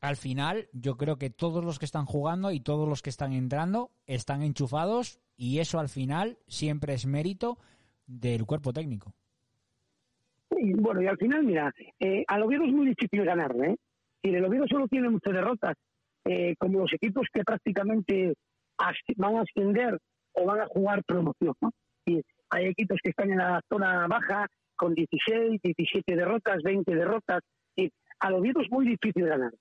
Al 0.00 0.16
final, 0.16 0.66
yo 0.72 0.96
creo 0.96 1.18
que 1.18 1.30
todos 1.30 1.64
los 1.64 1.78
que 1.78 1.84
están 1.84 2.06
jugando 2.06 2.50
y 2.50 2.58
todos 2.58 2.88
los 2.88 3.02
que 3.02 3.10
están 3.10 3.32
entrando 3.34 3.92
están 4.04 4.42
enchufados 4.42 5.20
y 5.36 5.60
eso 5.60 5.78
al 5.78 5.88
final 5.88 6.38
siempre 6.48 6.94
es 6.94 7.06
mérito 7.06 7.56
del 8.04 8.44
cuerpo 8.44 8.72
técnico. 8.72 9.14
Bueno, 10.50 11.02
y 11.02 11.06
al 11.06 11.18
final, 11.18 11.44
mira, 11.44 11.72
eh, 12.00 12.24
al 12.26 12.42
Oviedo 12.42 12.64
es 12.64 12.72
muy 12.72 12.88
difícil 12.88 13.24
ganar, 13.24 13.54
¿eh? 13.62 13.76
Y 14.22 14.34
el 14.34 14.44
Oviedo 14.44 14.66
solo 14.66 14.88
tiene 14.88 15.08
muchas 15.08 15.32
derrotas, 15.32 15.76
eh, 16.24 16.56
como 16.58 16.80
los 16.80 16.92
equipos 16.92 17.28
que 17.32 17.44
prácticamente 17.44 18.34
van 19.16 19.36
a 19.36 19.42
ascender 19.42 20.00
o 20.32 20.46
van 20.46 20.60
a 20.60 20.66
jugar 20.66 21.02
promoción. 21.04 21.54
¿no? 21.60 21.72
Y 22.06 22.22
hay 22.50 22.66
equipos 22.66 22.98
que 23.02 23.10
están 23.10 23.30
en 23.30 23.38
la 23.38 23.60
zona 23.68 24.06
baja 24.06 24.46
con 24.76 24.94
16, 24.94 25.60
17 25.62 26.16
derrotas, 26.16 26.62
20 26.62 26.94
derrotas. 26.94 27.40
Y 27.76 27.90
a 28.20 28.34
Oviedo 28.34 28.60
es 28.60 28.70
muy 28.70 28.86
difícil 28.86 29.26
ganar. 29.26 29.52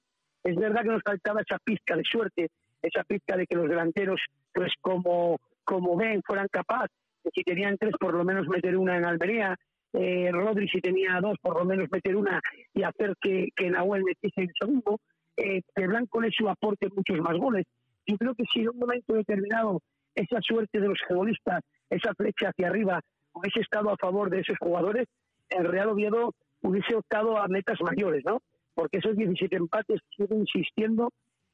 Es 0.43 0.55
verdad 0.55 0.81
que 0.81 0.89
nos 0.89 1.03
faltaba 1.03 1.41
esa 1.41 1.59
pizca 1.63 1.95
de 1.95 2.03
suerte, 2.03 2.49
esa 2.81 3.03
pizca 3.03 3.37
de 3.37 3.45
que 3.45 3.55
los 3.55 3.69
delanteros, 3.69 4.19
pues 4.53 4.73
como, 4.81 5.37
como 5.63 5.95
ven, 5.95 6.21
fueran 6.25 6.47
capaces, 6.51 6.97
si 7.33 7.43
tenían 7.43 7.77
tres, 7.77 7.93
por 7.99 8.13
lo 8.13 8.23
menos 8.23 8.47
meter 8.47 8.75
una 8.77 8.97
en 8.97 9.05
Almería. 9.05 9.55
Eh, 9.93 10.31
Rodri, 10.31 10.67
si 10.69 10.79
tenía 10.79 11.19
dos, 11.21 11.37
por 11.41 11.57
lo 11.57 11.65
menos 11.65 11.87
meter 11.91 12.15
una 12.15 12.39
y 12.73 12.83
hacer 12.83 13.13
que, 13.21 13.49
que 13.55 13.69
Nahuel 13.69 14.03
metiese 14.03 14.41
el 14.41 14.51
segundo. 14.59 14.99
Eh, 15.37 15.61
Blanco 15.75 16.21
le 16.21 16.31
su 16.31 16.47
aporte 16.49 16.87
muchos 16.95 17.19
más 17.19 17.37
goles. 17.37 17.65
Yo 18.05 18.17
creo 18.17 18.33
que 18.33 18.45
si 18.51 18.61
en 18.61 18.69
un 18.69 18.79
momento 18.79 19.13
determinado 19.13 19.81
esa 20.15 20.39
suerte 20.41 20.79
de 20.79 20.87
los 20.87 20.99
futbolistas, 21.07 21.61
esa 21.89 22.13
flecha 22.13 22.49
hacia 22.49 22.67
arriba, 22.67 23.01
hubiese 23.33 23.61
estado 23.61 23.89
a 23.89 23.97
favor 23.97 24.29
de 24.29 24.39
esos 24.39 24.57
jugadores, 24.59 25.07
el 25.49 25.65
Real 25.65 25.89
Oviedo 25.89 26.33
hubiese 26.61 26.95
optado 26.95 27.37
a 27.37 27.47
metas 27.47 27.79
mayores, 27.81 28.23
¿no? 28.25 28.41
Porque 28.73 28.97
esos 28.97 29.15
17 29.15 29.55
empates 29.55 29.99
siguen 30.15 30.41
insistiendo 30.41 31.09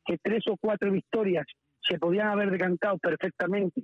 que 0.05 0.17
tres 0.21 0.43
o 0.49 0.57
cuatro 0.59 0.91
victorias 0.91 1.45
se 1.81 1.97
podían 1.97 2.27
haber 2.27 2.51
decantado 2.51 2.97
perfectamente 2.97 3.81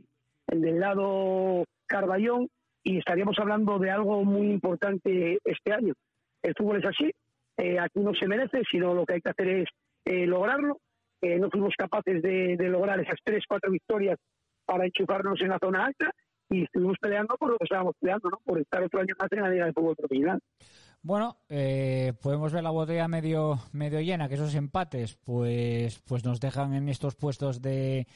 en 0.48 0.62
del 0.62 0.80
lado 0.80 1.66
Carballón 1.88 2.48
y 2.84 2.98
estaríamos 2.98 3.38
hablando 3.40 3.80
de 3.80 3.92
algo 3.92 4.24
muy 4.24 4.52
importante 4.52 5.40
este 5.44 5.74
año. 5.74 5.94
El 6.42 6.54
fútbol 6.56 6.80
es 6.80 6.86
así, 6.86 7.12
eh, 7.58 7.80
aquí 7.80 8.00
no 8.00 8.14
se 8.14 8.28
merece, 8.28 8.62
sino 8.70 8.94
lo 8.94 9.06
que 9.06 9.16
hay 9.16 9.22
que 9.22 9.30
hacer 9.30 9.48
es 9.48 9.70
eh, 10.06 10.26
lograrlo. 10.26 10.80
Eh, 11.22 11.40
no 11.40 11.50
fuimos 11.50 11.74
capaces 11.78 12.22
de, 12.22 12.58
de, 12.58 12.70
lograr 12.70 13.00
esas 13.00 13.20
tres, 13.24 13.46
cuatro 13.48 13.72
victorias 13.72 14.18
para 14.66 14.86
enchufarnos 14.86 15.40
en 15.42 15.50
la 15.50 15.60
zona 15.60 15.86
alta 15.86 16.14
y 16.50 16.64
estuvimos 16.64 16.98
peleando 17.00 17.36
por 17.38 17.52
lo 17.52 17.58
que 17.58 17.66
estábamos 17.66 17.96
peleando, 18.00 18.30
¿no? 18.30 18.40
Por 18.46 18.60
estar 18.60 18.84
otro 18.84 19.02
año 19.02 19.16
más 19.20 19.32
en 19.32 19.42
la 19.42 19.50
Liga 19.50 19.66
de 19.66 19.74
Fútbol 19.74 19.96
Profesional. 19.96 20.40
Bueno, 21.02 21.38
eh, 21.50 22.14
podemos 22.22 22.54
ver 22.54 22.64
la 22.64 22.70
botella 22.70 23.08
medio 23.08 23.60
medio 23.74 24.00
llena, 24.00 24.30
que 24.30 24.36
esos 24.36 24.56
empates 24.56 25.18
pues 25.26 26.00
pues 26.08 26.24
nos 26.24 26.40
dejan 26.40 26.74
en 26.74 26.88
estos 26.88 27.16
puestos 27.16 27.62
de 27.62 28.08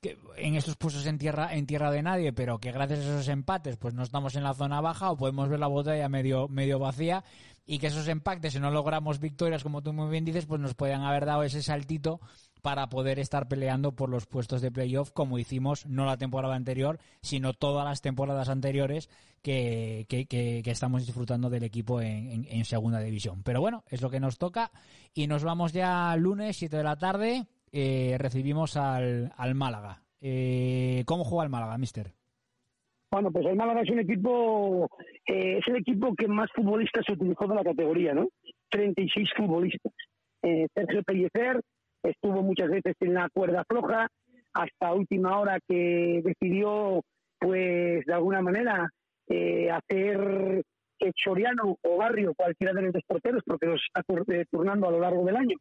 que 0.00 0.18
en 0.36 0.56
estos 0.56 0.76
puestos 0.76 1.06
en 1.06 1.18
tierra 1.18 1.54
en 1.54 1.66
tierra 1.66 1.90
de 1.90 2.02
nadie, 2.02 2.32
pero 2.32 2.58
que 2.58 2.72
gracias 2.72 3.00
a 3.00 3.02
esos 3.02 3.28
empates 3.28 3.76
pues 3.76 3.94
no 3.94 4.02
estamos 4.02 4.34
en 4.34 4.42
la 4.42 4.54
zona 4.54 4.80
baja 4.80 5.10
o 5.10 5.16
podemos 5.16 5.48
ver 5.48 5.60
la 5.60 5.68
botella 5.68 6.08
medio 6.08 6.48
medio 6.48 6.78
vacía 6.78 7.22
y 7.64 7.78
que 7.78 7.88
esos 7.88 8.08
empates 8.08 8.54
si 8.54 8.60
no 8.60 8.70
logramos 8.70 9.20
victorias 9.20 9.62
como 9.62 9.82
tú 9.82 9.92
muy 9.92 10.10
bien 10.10 10.24
dices, 10.24 10.46
pues 10.46 10.60
nos 10.60 10.74
puedan 10.74 11.02
haber 11.02 11.26
dado 11.26 11.44
ese 11.44 11.62
saltito 11.62 12.20
para 12.66 12.88
poder 12.88 13.20
estar 13.20 13.46
peleando 13.46 13.92
por 13.92 14.10
los 14.10 14.26
puestos 14.26 14.60
de 14.60 14.72
playoff 14.72 15.12
como 15.12 15.38
hicimos 15.38 15.86
no 15.86 16.04
la 16.04 16.16
temporada 16.16 16.56
anterior, 16.56 16.98
sino 17.20 17.52
todas 17.52 17.84
las 17.84 18.02
temporadas 18.02 18.48
anteriores 18.48 19.08
que, 19.40 20.04
que, 20.08 20.62
estamos 20.64 21.06
disfrutando 21.06 21.48
del 21.48 21.62
equipo 21.62 22.00
en, 22.00 22.64
segunda 22.64 22.98
división. 22.98 23.44
Pero 23.44 23.60
bueno, 23.60 23.84
es 23.88 24.02
lo 24.02 24.10
que 24.10 24.18
nos 24.18 24.36
toca 24.36 24.72
y 25.14 25.28
nos 25.28 25.44
vamos 25.44 25.72
ya 25.72 26.16
lunes, 26.16 26.56
7 26.56 26.76
de 26.76 26.82
la 26.82 26.96
tarde, 26.96 27.46
eh, 27.70 28.16
recibimos 28.18 28.76
al, 28.76 29.32
al 29.36 29.54
Málaga. 29.54 30.02
Eh, 30.20 31.04
¿Cómo 31.06 31.22
juega 31.22 31.44
el 31.44 31.50
Málaga, 31.50 31.78
mister? 31.78 32.14
Bueno, 33.12 33.30
pues 33.30 33.46
el 33.46 33.54
Málaga 33.54 33.82
es 33.82 33.90
un 33.90 34.00
equipo, 34.00 34.90
eh, 35.24 35.58
es 35.58 35.68
el 35.68 35.76
equipo 35.76 36.16
que 36.16 36.26
más 36.26 36.50
futbolistas 36.52 37.08
utilizó 37.10 37.46
de 37.46 37.54
la 37.54 37.62
categoría, 37.62 38.12
¿no? 38.12 38.26
36 38.70 39.28
futbolistas. 39.36 39.92
Eh, 40.42 40.66
Sergio 40.74 41.02
Pellicer, 41.04 41.60
estuvo 42.02 42.42
muchas 42.42 42.70
veces 42.70 42.94
en 43.00 43.14
la 43.14 43.28
cuerda 43.32 43.64
floja 43.68 44.08
hasta 44.52 44.94
última 44.94 45.38
hora 45.38 45.58
que 45.66 46.22
decidió, 46.24 47.02
pues 47.38 48.04
de 48.06 48.12
alguna 48.12 48.40
manera, 48.40 48.88
eh, 49.28 49.70
hacer 49.70 50.62
que 50.98 51.12
Soriano 51.22 51.76
o 51.82 51.96
Barrio, 51.96 52.34
cualquiera 52.34 52.72
de 52.72 52.82
los 52.82 52.92
dos 52.92 53.02
porteros, 53.06 53.42
porque 53.44 53.66
los 53.66 53.82
está 53.86 54.02
eh, 54.32 54.44
turnando 54.50 54.88
a 54.88 54.90
lo 54.90 55.00
largo 55.00 55.24
del 55.24 55.36
año, 55.36 55.56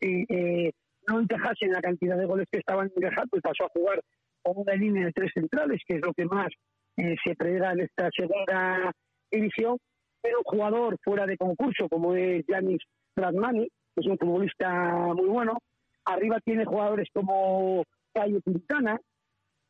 eh, 0.00 0.72
no 1.08 1.20
encajase 1.20 1.66
en 1.66 1.72
la 1.72 1.80
cantidad 1.80 2.16
de 2.16 2.26
goles 2.26 2.48
que 2.50 2.58
estaban 2.58 2.90
encajando 2.94 3.36
y 3.36 3.40
pasó 3.40 3.64
a 3.64 3.72
jugar 3.72 4.00
con 4.42 4.58
una 4.58 4.74
línea 4.74 5.06
de 5.06 5.12
tres 5.12 5.30
centrales, 5.34 5.80
que 5.86 5.96
es 5.96 6.00
lo 6.02 6.12
que 6.12 6.24
más 6.24 6.48
eh, 6.96 7.16
se 7.24 7.34
prevea 7.34 7.72
en 7.72 7.80
esta 7.80 8.08
segunda 8.16 8.92
división, 9.30 9.78
pero 10.22 10.38
un 10.38 10.44
jugador 10.44 10.96
fuera 11.02 11.26
de 11.26 11.36
concurso 11.36 11.88
como 11.88 12.14
es 12.14 12.44
Yanis 12.46 12.82
que 13.14 14.00
es 14.00 14.06
un 14.06 14.18
futbolista 14.18 15.12
muy 15.14 15.28
bueno, 15.28 15.58
Arriba 16.12 16.40
tiene 16.44 16.64
jugadores 16.64 17.08
como 17.12 17.84
Calle 18.12 18.40
Quintana, 18.44 18.98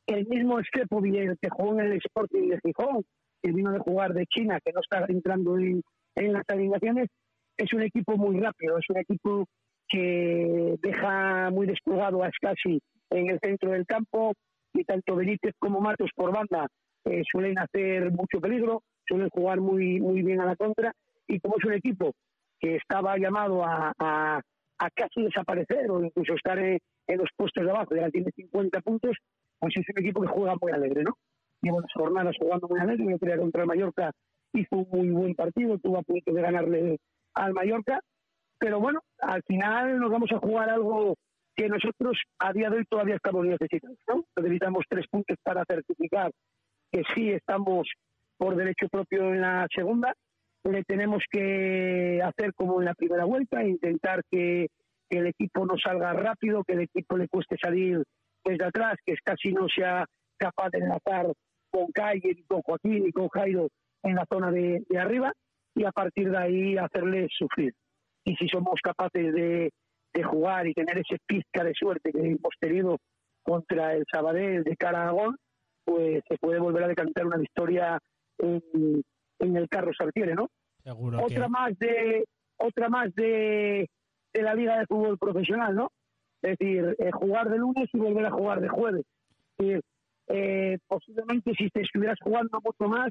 el 0.07 0.27
mismo 0.27 0.59
Esquepovic 0.59 1.39
que 1.41 1.51
jugó 1.51 1.79
en 1.79 1.93
el 1.93 1.99
Sporting 1.99 2.49
de 2.49 2.61
Gijón, 2.65 3.05
que 3.43 3.53
vino 3.53 3.73
de 3.73 3.79
jugar 3.79 4.15
de 4.15 4.27
China, 4.27 4.59
que 4.65 4.73
no 4.73 4.81
está 4.81 5.05
entrando 5.09 5.59
en, 5.59 5.83
las 6.33 6.45
alineaciones, 6.49 7.09
es 7.57 7.73
un 7.73 7.83
equipo 7.83 8.17
muy 8.17 8.41
rápido, 8.41 8.79
es 8.79 8.85
un 8.89 8.99
equipo 8.99 9.47
que 9.89 10.77
deja 10.81 11.51
muy 11.51 11.67
desplugado 11.67 12.23
a 12.23 12.31
Scassi 12.31 12.81
en 13.11 13.31
el 13.31 13.39
centro 13.43 13.73
del 13.73 13.87
campo 13.87 14.33
y 14.73 14.85
tanto 14.85 15.17
Benítez 15.17 15.55
como 15.59 15.81
Matos 15.81 16.11
por 16.15 16.33
banda 16.33 16.67
eh, 17.05 17.23
suelen 17.31 17.59
hacer 17.59 18.11
mucho 18.13 18.41
peligro, 18.41 18.83
suelen 19.07 19.29
jugar 19.31 19.61
muy 19.61 20.01
muy 20.01 20.23
bien 20.23 20.41
a 20.41 20.47
la 20.47 20.57
contra 20.57 20.93
y 21.27 21.41
como 21.41 21.57
es 21.59 21.65
un 21.65 21.73
equipo 21.73 22.13
que 22.61 22.77
estaba 22.77 23.19
llamado 23.19 23.65
a 23.65 24.41
casi 24.95 25.23
desaparecer 25.23 25.91
o 25.91 26.03
incluso 26.03 26.35
estar 26.35 26.59
en, 26.59 26.79
los 27.09 27.29
puestos 27.37 27.65
de 27.65 27.71
abajo, 27.71 27.95
ya 27.95 28.09
tiene 28.09 28.31
50 28.31 28.81
puntos, 28.81 29.17
pues 29.59 29.75
es 29.77 29.85
un 29.89 30.03
equipo 30.03 30.23
que 30.23 30.29
juega 30.29 30.55
muy 30.61 30.73
alegre, 30.73 31.03
¿no? 31.03 31.19
Lleva 31.61 31.81
las 31.81 31.93
jornadas 31.93 32.37
jugando 32.39 32.69
muy 32.69 32.81
alegre, 32.81 33.05
yo 33.11 33.19
creo 33.19 33.41
contra 33.41 33.63
el 33.63 33.69
Mallorca 33.69 34.11
hizo 34.53 34.77
un 34.77 34.89
muy 34.91 35.11
buen 35.11 35.35
partido, 35.35 35.79
tuvo 35.79 35.99
a 35.99 36.03
punto 36.03 36.33
de 36.33 36.43
ganarle 36.43 36.99
al 37.35 37.53
Mallorca, 37.53 38.01
pero 38.59 38.81
bueno, 38.81 39.01
al 39.19 39.43
final 39.43 39.99
nos 39.99 40.11
vamos 40.11 40.31
a 40.33 40.39
jugar 40.39 40.71
algo 40.71 41.15
que 41.55 41.69
nosotros 41.69 42.17
a 42.39 42.53
día 42.53 42.71
de 42.71 42.79
hoy 42.79 42.85
todavía 42.89 43.17
estamos 43.17 43.45
necesitando, 43.45 43.97
¿no? 44.09 44.25
Necesitamos 44.37 44.85
tres 44.89 45.07
puntos 45.09 45.37
para 45.43 45.65
certificar 45.67 46.31
que 46.91 47.03
sí 47.15 47.31
estamos 47.31 47.89
por 48.37 48.57
derecho 48.57 48.89
propio 48.89 49.35
en 49.35 49.43
la 49.43 49.67
segunda, 49.75 50.15
le 50.65 50.85
tenemos 50.85 51.23
que 51.31 52.21
hacer 52.23 52.53
como 52.55 52.81
en 52.81 52.87
la 52.87 52.95
primera 52.95 53.25
vuelta, 53.25 53.65
intentar 53.65 54.23
que, 54.31 54.69
el 55.11 55.27
equipo 55.27 55.67
no 55.67 55.75
salga 55.77 56.13
rápido, 56.13 56.63
que 56.63 56.75
el 56.75 56.83
equipo 56.83 57.17
le 57.17 57.27
cueste 57.27 57.57
salir 57.61 58.01
desde 58.45 58.65
atrás, 58.65 58.95
que 59.05 59.17
casi 59.25 59.53
no 59.53 59.67
sea 59.69 60.07
capaz 60.39 60.71
de 60.71 60.79
enlazar 60.79 61.27
con 61.69 61.91
Calle, 61.93 62.33
ni 62.37 62.45
con 62.45 62.63
Joaquín, 62.63 63.03
ni 63.03 63.11
con 63.11 63.29
Jairo 63.29 63.71
en 64.05 64.15
la 64.15 64.25
zona 64.33 64.53
de, 64.53 64.85
arriba, 64.97 65.33
y 65.75 65.85
a 65.85 65.91
partir 65.91 66.31
de 66.31 66.39
ahí 66.39 66.77
hacerle 66.77 67.27
sufrir. 67.37 67.75
Y 68.25 68.37
si 68.37 68.47
somos 68.47 68.81
capaces 68.81 69.35
de, 69.35 69.73
de 70.15 70.23
jugar 70.23 70.69
y 70.69 70.75
tener 70.75 70.99
ese 70.99 71.17
pizca 71.27 71.65
de 71.65 71.75
suerte 71.75 72.13
que 72.13 72.21
hemos 72.21 72.55
tenido 72.61 72.99
contra 73.43 73.95
el 73.95 74.05
Sabadell 74.09 74.63
de 74.63 74.77
cara 74.77 75.13
pues 75.85 76.23
se 76.29 76.37
puede 76.39 76.61
volver 76.61 76.85
a 76.85 76.89
decantar 76.89 77.27
una 77.27 77.37
victoria 77.37 77.99
en 79.41 79.57
el 79.57 79.69
carro 79.69 79.93
Sartiere, 79.93 80.35
¿no? 80.35 80.49
Seguro 80.83 81.23
otra 81.23 81.49
más 81.49 81.79
de 81.79 82.25
otra 82.57 82.89
más 82.89 83.15
de, 83.15 83.89
de, 84.33 84.43
la 84.43 84.55
liga 84.55 84.79
de 84.79 84.87
fútbol 84.87 85.19
profesional, 85.19 85.75
¿no? 85.75 85.91
Es 86.43 86.59
decir, 86.59 86.97
eh, 86.99 87.11
jugar 87.11 87.51
de 87.51 87.59
lunes 87.59 87.89
y 87.93 87.99
volver 87.99 88.27
a 88.27 88.31
jugar 88.31 88.61
de 88.61 88.69
jueves. 88.69 89.05
Es 89.59 89.67
decir, 89.67 89.81
eh, 90.29 90.79
posiblemente 90.87 91.53
si 91.55 91.69
te 91.71 91.81
estuvieras 91.81 92.19
jugando 92.23 92.61
mucho 92.63 92.89
más, 92.89 93.11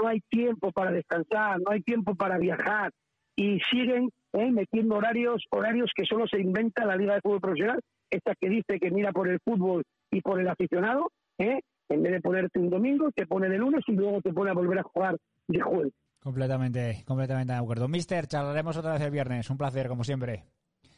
no 0.00 0.08
hay 0.08 0.20
tiempo 0.28 0.72
para 0.72 0.92
descansar, 0.92 1.60
no 1.60 1.70
hay 1.70 1.82
tiempo 1.82 2.14
para 2.14 2.38
viajar 2.38 2.92
y 3.34 3.60
siguen 3.70 4.10
eh, 4.32 4.50
metiendo 4.50 4.96
horarios, 4.96 5.44
horarios 5.50 5.90
que 5.94 6.04
solo 6.04 6.26
se 6.26 6.40
inventa 6.40 6.86
la 6.86 6.96
liga 6.96 7.14
de 7.14 7.20
fútbol 7.20 7.40
profesional, 7.40 7.80
esta 8.10 8.34
que 8.40 8.48
dice 8.48 8.78
que 8.80 8.90
mira 8.90 9.12
por 9.12 9.28
el 9.28 9.40
fútbol 9.40 9.82
y 10.10 10.20
por 10.20 10.40
el 10.40 10.48
aficionado, 10.48 11.10
¿eh? 11.38 11.60
en 11.88 12.02
vez 12.02 12.12
de 12.12 12.20
ponerte 12.20 12.58
un 12.58 12.70
domingo, 12.70 13.10
te 13.12 13.26
pone 13.26 13.48
de 13.48 13.58
lunes 13.58 13.82
y 13.86 13.92
luego 13.92 14.20
te 14.20 14.32
pone 14.32 14.50
a 14.50 14.54
volver 14.54 14.78
a 14.78 14.82
jugar 14.82 15.16
de. 15.48 15.92
Completamente, 16.20 17.04
completamente 17.06 17.52
de 17.52 17.58
acuerdo. 17.58 17.88
Mister, 17.88 18.26
charlaremos 18.26 18.76
otra 18.76 18.94
vez 18.94 19.02
el 19.02 19.10
viernes. 19.10 19.48
Un 19.48 19.58
placer, 19.58 19.88
como 19.88 20.02
siempre. 20.02 20.44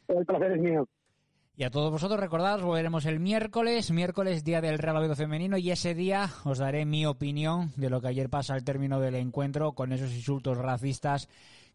El 0.08 0.24
placer 0.24 0.52
es 0.52 0.60
mío. 0.60 0.88
Y 1.54 1.64
a 1.64 1.70
todos 1.70 1.90
vosotros 1.90 2.20
recordados, 2.20 2.62
volveremos 2.62 3.04
el 3.04 3.18
miércoles, 3.18 3.90
miércoles 3.90 4.44
día 4.44 4.60
del 4.60 4.78
Real 4.78 4.96
Oviedo 4.96 5.16
femenino 5.16 5.58
y 5.58 5.72
ese 5.72 5.92
día 5.92 6.30
os 6.44 6.58
daré 6.58 6.86
mi 6.86 7.04
opinión 7.04 7.72
de 7.76 7.90
lo 7.90 8.00
que 8.00 8.06
ayer 8.06 8.30
pasa 8.30 8.54
al 8.54 8.62
término 8.62 9.00
del 9.00 9.16
encuentro 9.16 9.72
con 9.72 9.92
esos 9.92 10.14
insultos 10.14 10.56
racistas 10.56 11.28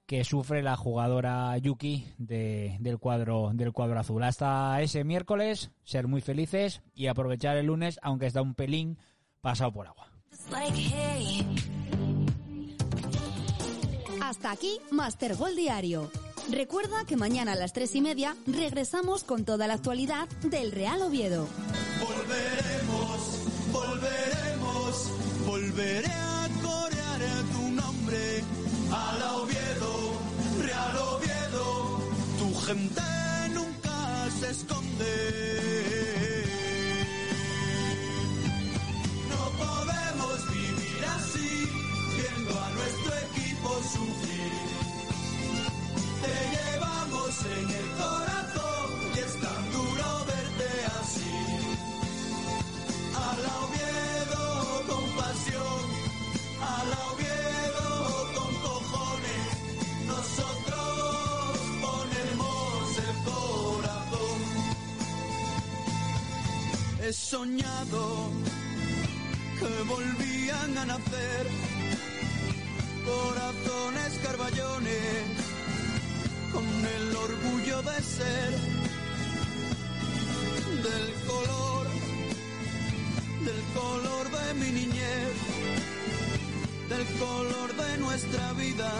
que 0.05 0.23
sufre 0.23 0.63
la 0.63 0.77
jugadora 0.77 1.57
Yuki 1.57 2.05
del 2.17 2.97
cuadro 2.97 3.51
del 3.53 3.73
cuadro 3.73 3.99
azul. 3.99 4.23
Hasta 4.23 4.81
ese 4.81 5.03
miércoles, 5.03 5.71
ser 5.83 6.07
muy 6.07 6.21
felices 6.21 6.81
y 6.95 7.07
aprovechar 7.07 7.57
el 7.57 7.65
lunes, 7.65 7.99
aunque 8.01 8.27
está 8.27 8.41
un 8.41 8.55
pelín 8.55 8.97
pasado 9.41 9.73
por 9.73 9.87
agua. 9.87 10.07
Hasta 14.23 14.51
aquí 14.51 14.79
Master 14.89 15.35
Gol 15.35 15.53
Diario. 15.57 16.09
Recuerda 16.49 17.03
que 17.05 17.17
mañana 17.17 17.51
a 17.51 17.55
las 17.55 17.73
tres 17.73 17.93
y 17.93 17.99
media 17.99 18.37
regresamos 18.47 19.25
con 19.25 19.43
toda 19.43 19.67
la 19.67 19.73
actualidad 19.73 20.29
del 20.43 20.71
Real 20.71 21.01
Oviedo. 21.01 21.45
Volveremos, 21.99 23.19
volveremos, 23.73 25.11
volveré 25.45 26.07
a 26.07 26.47
corear 26.61 27.43
tu 27.51 27.69
nombre 27.69 28.43
al 28.93 29.23
Oviedo, 29.41 30.13
Real 30.61 30.97
Oviedo, 30.97 31.99
tu 32.39 32.55
gente 32.61 33.01
nunca 33.51 34.29
se 34.39 34.51
esconde. 34.51 35.72
He 67.05 67.11
soñado 67.11 68.29
que 69.59 69.83
volvían 69.83 70.77
a 70.77 70.85
nacer 70.85 71.47
corazones 73.05 74.19
carballones, 74.23 75.25
con 76.53 76.63
el 76.63 77.15
orgullo 77.15 77.81
de 77.81 78.01
ser 78.03 78.51
del 80.85 81.13
color, 81.27 81.87
del 83.47 83.61
color 83.75 84.25
de 84.37 84.53
mi 84.53 84.71
niñez, 84.71 85.33
del 86.97 87.07
color 87.19 87.75
de 87.75 87.97
nuestra 87.97 88.53
vida, 88.53 88.91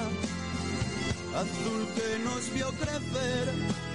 azul 1.36 1.88
que 1.96 2.24
nos 2.24 2.54
vio 2.54 2.70
crecer. 2.72 3.93